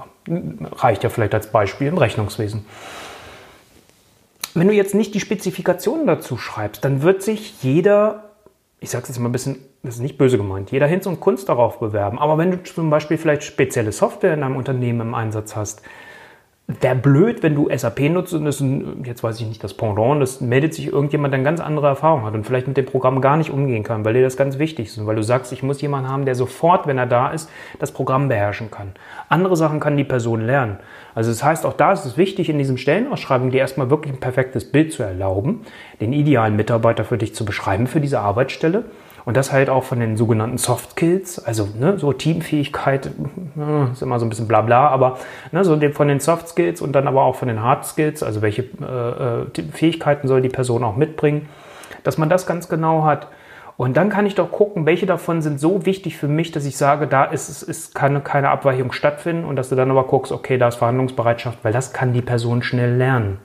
reicht 0.73 1.03
ja 1.03 1.09
vielleicht 1.09 1.33
als 1.33 1.51
Beispiel 1.51 1.87
im 1.87 1.97
Rechnungswesen. 1.97 2.65
Wenn 4.53 4.67
du 4.67 4.73
jetzt 4.73 4.93
nicht 4.93 5.15
die 5.15 5.19
Spezifikationen 5.19 6.05
dazu 6.05 6.37
schreibst, 6.37 6.85
dann 6.85 7.01
wird 7.01 7.23
sich 7.23 7.63
jeder, 7.63 8.31
ich 8.79 8.91
sage 8.91 9.03
es 9.03 9.09
jetzt 9.09 9.19
mal 9.19 9.29
ein 9.29 9.31
bisschen, 9.31 9.57
das 9.81 9.95
ist 9.95 10.01
nicht 10.01 10.19
böse 10.19 10.37
gemeint, 10.37 10.71
jeder 10.71 10.85
Hinz 10.85 11.07
und 11.07 11.19
Kunst 11.19 11.49
darauf 11.49 11.79
bewerben. 11.79 12.19
Aber 12.19 12.37
wenn 12.37 12.51
du 12.51 12.61
zum 12.61 12.91
Beispiel 12.91 13.17
vielleicht 13.17 13.43
spezielle 13.43 13.91
Software 13.91 14.35
in 14.35 14.41
deinem 14.41 14.55
Unternehmen 14.55 15.01
im 15.01 15.15
Einsatz 15.15 15.55
hast, 15.55 15.81
wäre 16.67 16.95
blöd, 16.95 17.43
wenn 17.43 17.55
du 17.55 17.69
SAP 17.75 17.99
nutzt 18.09 18.33
und 18.33 18.45
das, 18.45 18.63
jetzt 19.03 19.21
weiß 19.21 19.39
ich 19.41 19.47
nicht, 19.47 19.63
das 19.63 19.73
Pendant, 19.73 20.21
das 20.21 20.39
meldet 20.39 20.73
sich 20.73 20.87
irgendjemand, 20.87 21.33
der 21.33 21.39
eine 21.39 21.43
ganz 21.43 21.59
andere 21.59 21.87
Erfahrung 21.87 22.23
hat 22.23 22.33
und 22.33 22.45
vielleicht 22.45 22.67
mit 22.67 22.77
dem 22.77 22.85
Programm 22.85 23.19
gar 23.19 23.35
nicht 23.35 23.49
umgehen 23.49 23.83
kann, 23.83 24.05
weil 24.05 24.13
dir 24.13 24.23
das 24.23 24.37
ganz 24.37 24.59
wichtig 24.59 24.87
ist 24.87 24.97
und 24.97 25.05
weil 25.05 25.17
du 25.17 25.23
sagst, 25.23 25.51
ich 25.51 25.61
muss 25.61 25.81
jemanden 25.81 26.09
haben, 26.09 26.23
der 26.23 26.35
sofort, 26.35 26.87
wenn 26.87 26.97
er 26.97 27.05
da 27.05 27.29
ist, 27.31 27.49
das 27.79 27.91
Programm 27.91 28.29
beherrschen 28.29 28.71
kann. 28.71 28.93
Andere 29.27 29.57
Sachen 29.57 29.81
kann 29.81 29.97
die 29.97 30.05
Person 30.05 30.41
lernen. 30.41 30.77
Also 31.13 31.31
das 31.31 31.43
heißt, 31.43 31.65
auch 31.65 31.73
da 31.73 31.91
ist 31.91 32.05
es 32.05 32.17
wichtig, 32.17 32.49
in 32.49 32.57
diesen 32.57 32.77
Stellenausschreibungen 32.77 33.51
dir 33.51 33.59
erstmal 33.59 33.89
wirklich 33.89 34.13
ein 34.13 34.19
perfektes 34.21 34.71
Bild 34.71 34.93
zu 34.93 35.03
erlauben, 35.03 35.65
den 35.99 36.13
idealen 36.13 36.55
Mitarbeiter 36.55 37.03
für 37.03 37.17
dich 37.17 37.35
zu 37.35 37.43
beschreiben 37.43 37.87
für 37.87 37.99
diese 37.99 38.19
Arbeitsstelle 38.21 38.85
und 39.25 39.37
das 39.37 39.51
halt 39.51 39.69
auch 39.69 39.83
von 39.83 39.99
den 39.99 40.17
sogenannten 40.17 40.57
Soft 40.57 40.91
Skills, 40.91 41.43
also 41.43 41.67
ne, 41.79 41.97
so 41.97 42.11
Teamfähigkeit, 42.13 43.07
äh, 43.07 43.91
ist 43.91 44.01
immer 44.01 44.19
so 44.19 44.25
ein 44.25 44.29
bisschen 44.29 44.47
bla 44.47 44.61
bla, 44.61 44.87
aber 44.89 45.17
ne, 45.51 45.63
so 45.63 45.79
von 45.91 46.07
den 46.07 46.19
Soft 46.19 46.49
Skills 46.49 46.81
und 46.81 46.93
dann 46.93 47.07
aber 47.07 47.23
auch 47.23 47.35
von 47.35 47.47
den 47.47 47.61
Hard 47.61 47.85
Skills, 47.85 48.23
also 48.23 48.41
welche 48.41 48.63
äh, 48.81 49.41
äh 49.49 49.71
Fähigkeiten 49.71 50.27
soll 50.27 50.41
die 50.41 50.49
Person 50.49 50.83
auch 50.83 50.95
mitbringen, 50.95 51.47
dass 52.03 52.17
man 52.17 52.29
das 52.29 52.45
ganz 52.45 52.67
genau 52.67 53.03
hat. 53.03 53.27
Und 53.75 53.97
dann 53.97 54.09
kann 54.09 54.27
ich 54.27 54.35
doch 54.35 54.51
gucken, 54.51 54.85
welche 54.85 55.07
davon 55.07 55.41
sind 55.41 55.59
so 55.59 55.85
wichtig 55.85 56.17
für 56.17 56.27
mich, 56.27 56.51
dass 56.51 56.65
ich 56.65 56.77
sage, 56.77 57.07
da 57.07 57.23
ist, 57.23 57.63
ist 57.63 57.95
kann 57.95 58.23
keine 58.23 58.49
Abweichung 58.49 58.91
stattfinden 58.91 59.45
und 59.45 59.55
dass 59.55 59.69
du 59.69 59.75
dann 59.75 59.89
aber 59.89 60.03
guckst, 60.03 60.31
okay, 60.31 60.57
da 60.59 60.67
ist 60.67 60.75
Verhandlungsbereitschaft, 60.75 61.59
weil 61.63 61.73
das 61.73 61.91
kann 61.91 62.13
die 62.13 62.21
Person 62.21 62.61
schnell 62.61 62.95
lernen. 62.95 63.39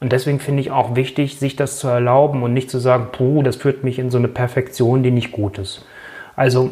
Und 0.00 0.12
deswegen 0.12 0.38
finde 0.38 0.60
ich 0.60 0.70
auch 0.70 0.94
wichtig, 0.94 1.38
sich 1.38 1.56
das 1.56 1.78
zu 1.78 1.88
erlauben 1.88 2.42
und 2.42 2.52
nicht 2.52 2.70
zu 2.70 2.78
sagen, 2.78 3.08
puh, 3.10 3.42
das 3.42 3.56
führt 3.56 3.82
mich 3.82 3.98
in 3.98 4.10
so 4.10 4.18
eine 4.18 4.28
Perfektion, 4.28 5.02
die 5.02 5.10
nicht 5.10 5.32
gut 5.32 5.58
ist. 5.58 5.84
Also, 6.36 6.70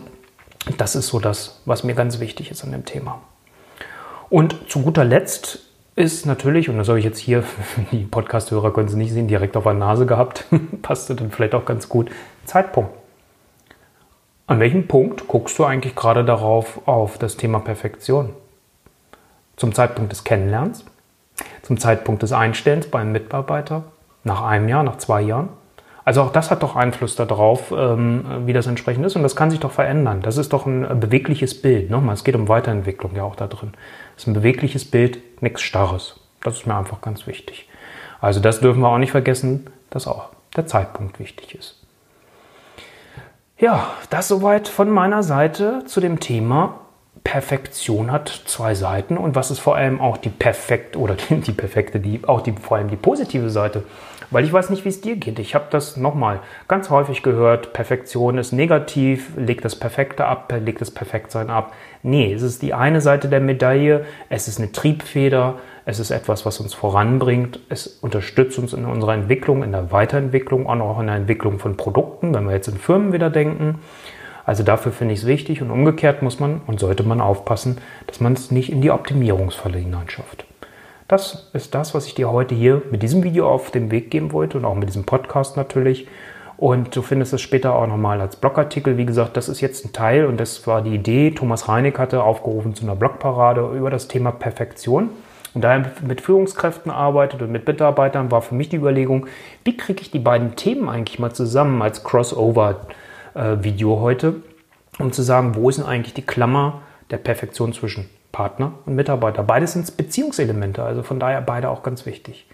das 0.78 0.95
ist 0.95 1.09
so 1.09 1.18
das, 1.18 1.61
was 1.64 1.83
mir 1.83 1.95
ganz 1.95 2.21
wichtig 2.21 2.50
ist 2.50 2.62
an 2.62 2.73
dem 2.73 2.85
Thema. 2.85 3.21
Und 4.30 4.71
zu 4.71 4.83
guter 4.83 5.04
Letzt 5.04 5.61
ist 5.97 6.26
natürlich, 6.26 6.68
und 6.68 6.78
das 6.78 6.88
habe 6.88 6.99
ich 6.99 7.04
jetzt 7.04 7.18
hier, 7.18 7.42
die 7.92 8.04
Podcast-Hörer 8.04 8.73
können 8.73 8.88
sie 8.88 8.97
nicht 8.97 9.12
sehen, 9.12 9.28
direkt 9.28 9.56
auf 9.56 9.64
der 9.64 9.75
Nase 9.75 10.06
gehabt, 10.06 10.45
passte 10.83 11.16
dann 11.16 11.30
vielleicht 11.30 11.54
auch 11.54 11.64
ganz 11.64 11.88
gut, 11.88 12.11
Zeitpunkt. 12.45 12.90
An 14.47 14.61
welchem 14.61 14.87
Punkt 14.87 15.26
guckst 15.26 15.59
du 15.59 15.64
eigentlich 15.64 15.97
gerade 15.97 16.25
darauf 16.25 16.87
auf 16.87 17.18
das 17.18 17.37
Thema 17.37 17.59
Perfektion? 17.59 18.30
Zum 19.56 19.75
Zeitpunkt 19.75 20.12
des 20.12 20.23
Kennenlernens? 20.23 20.85
Zum 21.62 21.78
Zeitpunkt 21.78 22.23
des 22.23 22.33
Einstellens 22.33 22.87
beim 22.87 23.12
Mitarbeiter, 23.12 23.85
nach 24.25 24.43
einem 24.43 24.69
Jahr, 24.69 24.83
nach 24.83 24.99
zwei 24.99 25.21
Jahren. 25.23 25.49
Also 26.05 26.23
auch 26.23 26.31
das 26.31 26.52
hat 26.52 26.62
doch 26.62 26.76
Einfluss 26.76 27.16
darauf, 27.16 27.73
ähm, 27.76 28.25
wie 28.47 28.52
das 28.52 28.69
entsprechend 28.69 29.05
ist 29.05 29.16
und 29.16 29.25
das 29.25 29.35
kann 29.35 29.50
sich 29.50 29.59
doch 29.59 29.73
verändern. 29.73 30.23
Das 30.23 30.37
ist 30.37 30.52
doch 30.52 30.64
ein 30.64 31.00
bewegliches 31.00 31.61
Bild. 31.61 31.90
Nochmal, 31.90 32.14
es 32.14 32.23
geht 32.23 32.37
um 32.37 32.49
Weiterentwicklung 32.49 33.16
ja 33.16 33.25
auch 33.25 33.35
da 33.35 33.49
drin. 33.49 33.73
Es 34.16 34.23
ist 34.23 34.28
ein 34.28 34.35
bewegliches 34.35 34.85
Bild, 34.85 35.43
nichts 35.43 35.62
Starres. 35.62 36.21
Das 36.43 36.59
ist 36.59 36.66
mir 36.66 36.76
einfach 36.76 37.00
ganz 37.00 37.26
wichtig. 37.26 37.69
Also 38.21 38.38
das 38.38 38.61
dürfen 38.61 38.81
wir 38.81 38.88
auch 38.88 38.99
nicht 38.99 39.11
vergessen, 39.11 39.67
dass 39.91 40.06
auch 40.06 40.30
der 40.54 40.67
Zeitpunkt 40.67 41.19
wichtig 41.19 41.56
ist. 41.56 41.82
Ja, 43.58 43.89
das 44.10 44.28
soweit 44.28 44.69
von 44.69 44.91
meiner 44.91 45.23
Seite 45.25 45.84
zu 45.87 46.00
dem 46.00 46.21
Thema 46.21 46.80
Perfektion 47.25 48.13
hat 48.13 48.29
zwei 48.47 48.75
Seiten 48.75 49.17
und 49.17 49.35
was 49.35 49.50
ist 49.50 49.59
vor 49.59 49.76
allem 49.76 50.00
auch 50.00 50.17
die 50.17 50.29
perfekt 50.29 50.97
oder 50.97 51.17
die 51.31 51.52
perfekte, 51.52 52.00
die 52.00 52.21
auch 52.26 52.41
die 52.41 52.52
vor 52.52 52.76
allem 52.76 52.89
die 52.89 52.97
positive 52.97 53.50
Seite. 53.50 53.85
Weil 54.31 54.45
ich 54.45 54.52
weiß 54.52 54.71
nicht, 54.71 54.85
wie 54.85 54.89
es 54.89 55.00
dir 55.00 55.17
geht. 55.17 55.39
Ich 55.39 55.55
habe 55.55 55.67
das 55.71 55.97
nochmal 55.97 56.41
ganz 56.67 56.91
häufig 56.91 57.23
gehört. 57.23 57.73
Perfektion 57.73 58.39
ist 58.39 58.52
negativ, 58.52 59.31
legt 59.37 59.65
das 59.65 59.76
Perfekte 59.76 60.25
ab, 60.25 60.52
legt 60.65 60.81
das 60.81 60.91
Perfektsein 60.91 61.49
ab. 61.49 61.73
Nee, 62.02 62.33
es 62.33 62.43
ist 62.43 62.63
die 62.63 62.75
eine 62.75 63.00
Seite 63.00 63.29
der 63.29 63.41
Medaille. 63.41 64.05
Es 64.29 64.49
ist 64.49 64.59
eine 64.59 64.73
Triebfeder. 64.73 65.59
Es 65.85 66.00
ist 66.00 66.11
etwas, 66.11 66.45
was 66.45 66.59
uns 66.59 66.75
voranbringt. 66.75 67.61
Es 67.69 67.87
unterstützt 67.87 68.59
uns 68.59 68.73
in 68.73 68.85
unserer 68.85 69.15
Entwicklung, 69.15 69.63
in 69.63 69.71
der 69.71 69.93
Weiterentwicklung, 69.93 70.67
auch 70.67 70.99
in 70.99 71.07
der 71.07 71.17
Entwicklung 71.17 71.61
von 71.61 71.76
Produkten, 71.76 72.35
wenn 72.35 72.47
wir 72.47 72.55
jetzt 72.55 72.67
in 72.69 72.79
Firmen 72.79 73.13
wieder 73.13 73.31
denken. 73.31 73.79
Also 74.47 74.63
dafür 74.63 74.93
finde 74.93 75.13
ich 75.13 75.21
es 75.21 75.26
wichtig 75.26 75.61
und 75.61 75.73
umgekehrt 75.73 76.23
muss 76.23 76.39
man 76.39 76.61
und 76.69 76.78
sollte 76.78 77.02
man 77.02 77.21
aufpassen, 77.21 77.78
dass 78.06 78.21
man 78.21 78.32
es 78.35 78.52
nicht 78.52 78.71
in 78.71 78.80
die 78.80 78.93
Optimierungsfalle 78.93 79.78
hineinschafft. 79.78 80.47
Das 81.09 81.50
ist 81.52 81.75
das, 81.75 81.95
was 81.95 82.06
ich 82.06 82.15
dir 82.15 82.30
heute 82.30 82.54
hier 82.54 82.82
mit 82.91 83.02
diesem 83.02 83.25
Video 83.25 83.49
auf 83.49 83.73
den 83.73 83.91
Weg 83.91 84.11
geben 84.11 84.32
wollte 84.32 84.56
und 84.56 84.65
auch 84.65 84.76
mit 84.76 84.89
diesem 84.89 85.04
Podcast 85.04 85.56
natürlich. 85.56 86.06
Und 86.56 86.95
du 86.97 87.02
findest 87.02 87.32
es 87.32 87.43
später 87.43 87.75
auch 87.75 87.87
nochmal 87.87 88.21
als 88.21 88.37
Blogartikel. 88.37 88.97
Wie 88.97 89.04
gesagt, 89.04 89.37
das 89.37 89.49
ist 89.49 89.61
jetzt 89.61 89.85
ein 89.85 89.93
Teil 89.93 90.26
und 90.26 90.39
das 90.39 90.67
war 90.67 90.80
die 90.80 90.95
Idee. 90.95 91.32
Thomas 91.32 91.69
Reinig 91.69 91.99
hatte 91.99 92.23
aufgerufen 92.23 92.75
zu 92.75 92.85
einer 92.85 92.97
Blogparade 92.97 93.69
über 93.76 93.91
das 93.91 94.09
Thema 94.09 94.30
Perfektion. 94.30 95.11
Und 95.54 95.63
da 95.63 95.75
er 95.75 95.93
mit 96.02 96.21
Führungskräften 96.21 96.91
arbeitet 96.91 97.43
und 97.43 97.50
mit 97.50 97.67
Mitarbeitern, 97.67 98.30
war 98.30 98.43
für 98.43 98.54
mich 98.54 98.69
die 98.69 98.76
Überlegung, 98.76 99.26
wie 99.65 99.76
kriege 99.76 100.02
ich 100.02 100.11
die 100.11 100.19
beiden 100.19 100.54
Themen 100.54 100.89
eigentlich 100.89 101.19
mal 101.19 101.32
zusammen 101.32 101.82
als 101.82 102.04
Crossover 102.04 102.80
äh, 103.36 103.62
Video 103.62 104.00
heute, 104.00 104.36
um 104.99 105.12
zu 105.12 105.22
sagen, 105.22 105.54
wo 105.54 105.68
ist 105.68 105.78
denn 105.78 105.86
eigentlich 105.86 106.14
die 106.14 106.26
Klammer 106.26 106.80
der 107.10 107.18
Perfektion 107.18 107.72
zwischen 107.72 108.08
Partner 108.32 108.72
und 108.84 108.94
Mitarbeiter. 108.94 109.42
Beides 109.42 109.72
sind 109.72 109.96
Beziehungselemente, 109.96 110.82
also 110.82 111.02
von 111.02 111.18
daher 111.18 111.40
beide 111.40 111.70
auch 111.70 111.82
ganz 111.82 112.04
wichtig. 112.04 112.46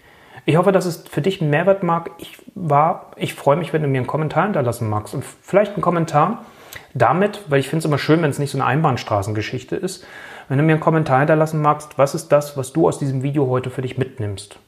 Ich 0.45 0.57
hoffe, 0.57 0.71
dass 0.71 0.85
es 0.85 1.05
für 1.09 1.21
dich 1.21 1.41
einen 1.41 1.49
Mehrwert 1.49 1.83
mag. 1.83 2.11
Ich, 2.19 2.37
war, 2.55 3.11
ich 3.15 3.33
freue 3.33 3.57
mich, 3.57 3.73
wenn 3.73 3.81
du 3.81 3.87
mir 3.87 3.97
einen 3.97 4.07
Kommentar 4.07 4.43
hinterlassen 4.43 4.89
magst 4.89 5.13
und 5.13 5.23
vielleicht 5.23 5.73
einen 5.73 5.81
Kommentar 5.81 6.45
damit, 6.93 7.41
weil 7.47 7.59
ich 7.59 7.67
finde 7.67 7.79
es 7.79 7.85
immer 7.85 7.97
schön, 7.97 8.21
wenn 8.21 8.29
es 8.29 8.39
nicht 8.39 8.51
so 8.51 8.57
eine 8.57 8.65
Einbahnstraßengeschichte 8.65 9.75
ist, 9.75 10.05
wenn 10.49 10.57
du 10.57 10.63
mir 10.63 10.73
einen 10.73 10.81
Kommentar 10.81 11.19
hinterlassen 11.19 11.61
magst, 11.61 11.97
was 11.97 12.15
ist 12.15 12.29
das, 12.29 12.57
was 12.57 12.73
du 12.73 12.87
aus 12.87 12.99
diesem 12.99 13.23
Video 13.23 13.47
heute 13.47 13.69
für 13.69 13.81
dich 13.81 13.97
mitnimmst. 13.97 14.59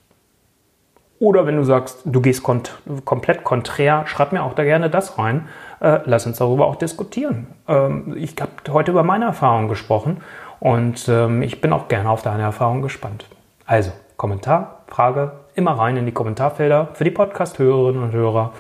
Oder 1.19 1.45
wenn 1.45 1.55
du 1.55 1.63
sagst, 1.63 2.01
du 2.05 2.21
gehst 2.21 2.43
kont 2.43 2.77
komplett 3.05 3.43
konträr, 3.43 4.05
schreib 4.05 4.33
mir 4.33 4.43
auch 4.43 4.53
da 4.53 4.63
gerne 4.63 4.89
das 4.89 5.17
rein. 5.17 5.47
Äh, 5.79 5.99
lass 6.05 6.25
uns 6.25 6.37
darüber 6.37 6.67
auch 6.67 6.75
diskutieren. 6.75 7.47
Ähm, 7.67 8.15
ich 8.17 8.35
habe 8.41 8.51
heute 8.69 8.91
über 8.91 9.03
meine 9.03 9.25
Erfahrungen 9.25 9.69
gesprochen 9.69 10.17
und 10.59 11.07
ähm, 11.07 11.41
ich 11.41 11.61
bin 11.61 11.71
auch 11.71 11.87
gerne 11.87 12.09
auf 12.09 12.21
deine 12.21 12.43
Erfahrungen 12.43 12.81
gespannt. 12.81 13.25
Also, 13.65 13.91
Kommentar, 14.17 14.83
Frage, 14.87 15.31
immer 15.55 15.71
rein 15.71 15.97
in 15.97 16.05
die 16.05 16.11
Kommentarfelder 16.11 16.89
für 16.93 17.03
die 17.03 17.11
Podcast-Hörerinnen 17.11 18.03
und 18.03 18.11
Hörer. 18.11 18.53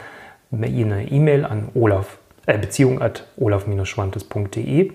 Eine 0.51 0.67
E-Mail 0.67 1.45
an 1.45 1.69
olaf, 1.73 2.17
äh, 2.45 2.57
beziehung 2.57 3.01
at 3.01 3.27
olaf-schwantes.de 3.37 4.93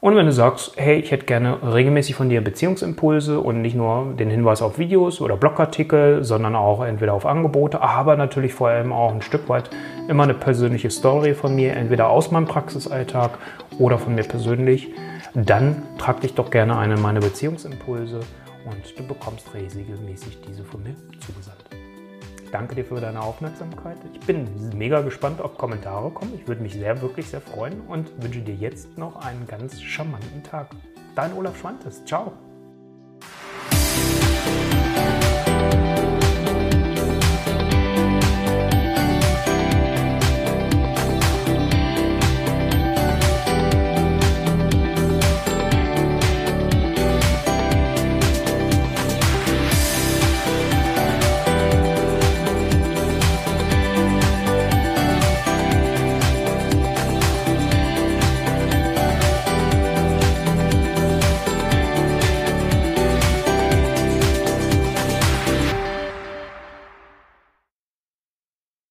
und 0.00 0.16
wenn 0.16 0.24
du 0.24 0.32
sagst, 0.32 0.72
hey, 0.76 0.98
ich 0.98 1.10
hätte 1.10 1.26
gerne 1.26 1.58
regelmäßig 1.74 2.14
von 2.14 2.30
dir 2.30 2.42
Beziehungsimpulse 2.42 3.38
und 3.38 3.60
nicht 3.60 3.74
nur 3.76 4.14
den 4.18 4.30
Hinweis 4.30 4.62
auf 4.62 4.78
Videos 4.78 5.20
oder 5.20 5.36
Blogartikel, 5.36 6.24
sondern 6.24 6.56
auch 6.56 6.82
entweder 6.82 7.12
auf 7.12 7.26
Angebote, 7.26 7.82
aber 7.82 8.16
natürlich 8.16 8.54
vor 8.54 8.68
allem 8.68 8.92
auch 8.92 9.12
ein 9.12 9.20
Stück 9.20 9.48
weit 9.50 9.68
immer 10.08 10.22
eine 10.22 10.34
persönliche 10.34 10.90
Story 10.90 11.34
von 11.34 11.54
mir, 11.54 11.76
entweder 11.76 12.08
aus 12.08 12.30
meinem 12.30 12.46
Praxisalltag 12.46 13.38
oder 13.78 13.98
von 13.98 14.14
mir 14.14 14.24
persönlich, 14.24 14.88
dann 15.34 15.82
trag 15.98 16.22
dich 16.22 16.34
doch 16.34 16.50
gerne 16.50 16.78
ein 16.78 16.92
in 16.92 17.02
meine 17.02 17.20
Beziehungsimpulse 17.20 18.20
und 18.64 18.98
du 18.98 19.06
bekommst 19.06 19.52
regelmäßig 19.54 20.38
diese 20.48 20.64
von 20.64 20.82
mir 20.82 20.94
zugesandt 21.20 21.69
danke 22.52 22.74
dir 22.74 22.84
für 22.84 23.00
deine 23.00 23.20
Aufmerksamkeit. 23.20 23.96
Ich 24.12 24.20
bin 24.20 24.48
mega 24.76 25.00
gespannt, 25.00 25.40
ob 25.40 25.58
Kommentare 25.58 26.10
kommen. 26.10 26.34
Ich 26.34 26.46
würde 26.48 26.62
mich 26.62 26.74
sehr, 26.74 27.00
wirklich 27.02 27.28
sehr 27.28 27.40
freuen 27.40 27.80
und 27.82 28.10
wünsche 28.22 28.40
dir 28.40 28.54
jetzt 28.54 28.98
noch 28.98 29.16
einen 29.24 29.46
ganz 29.46 29.80
charmanten 29.80 30.42
Tag. 30.42 30.68
Dein 31.14 31.32
Olaf 31.34 31.58
Schwantes. 31.58 32.04
Ciao. 32.04 32.32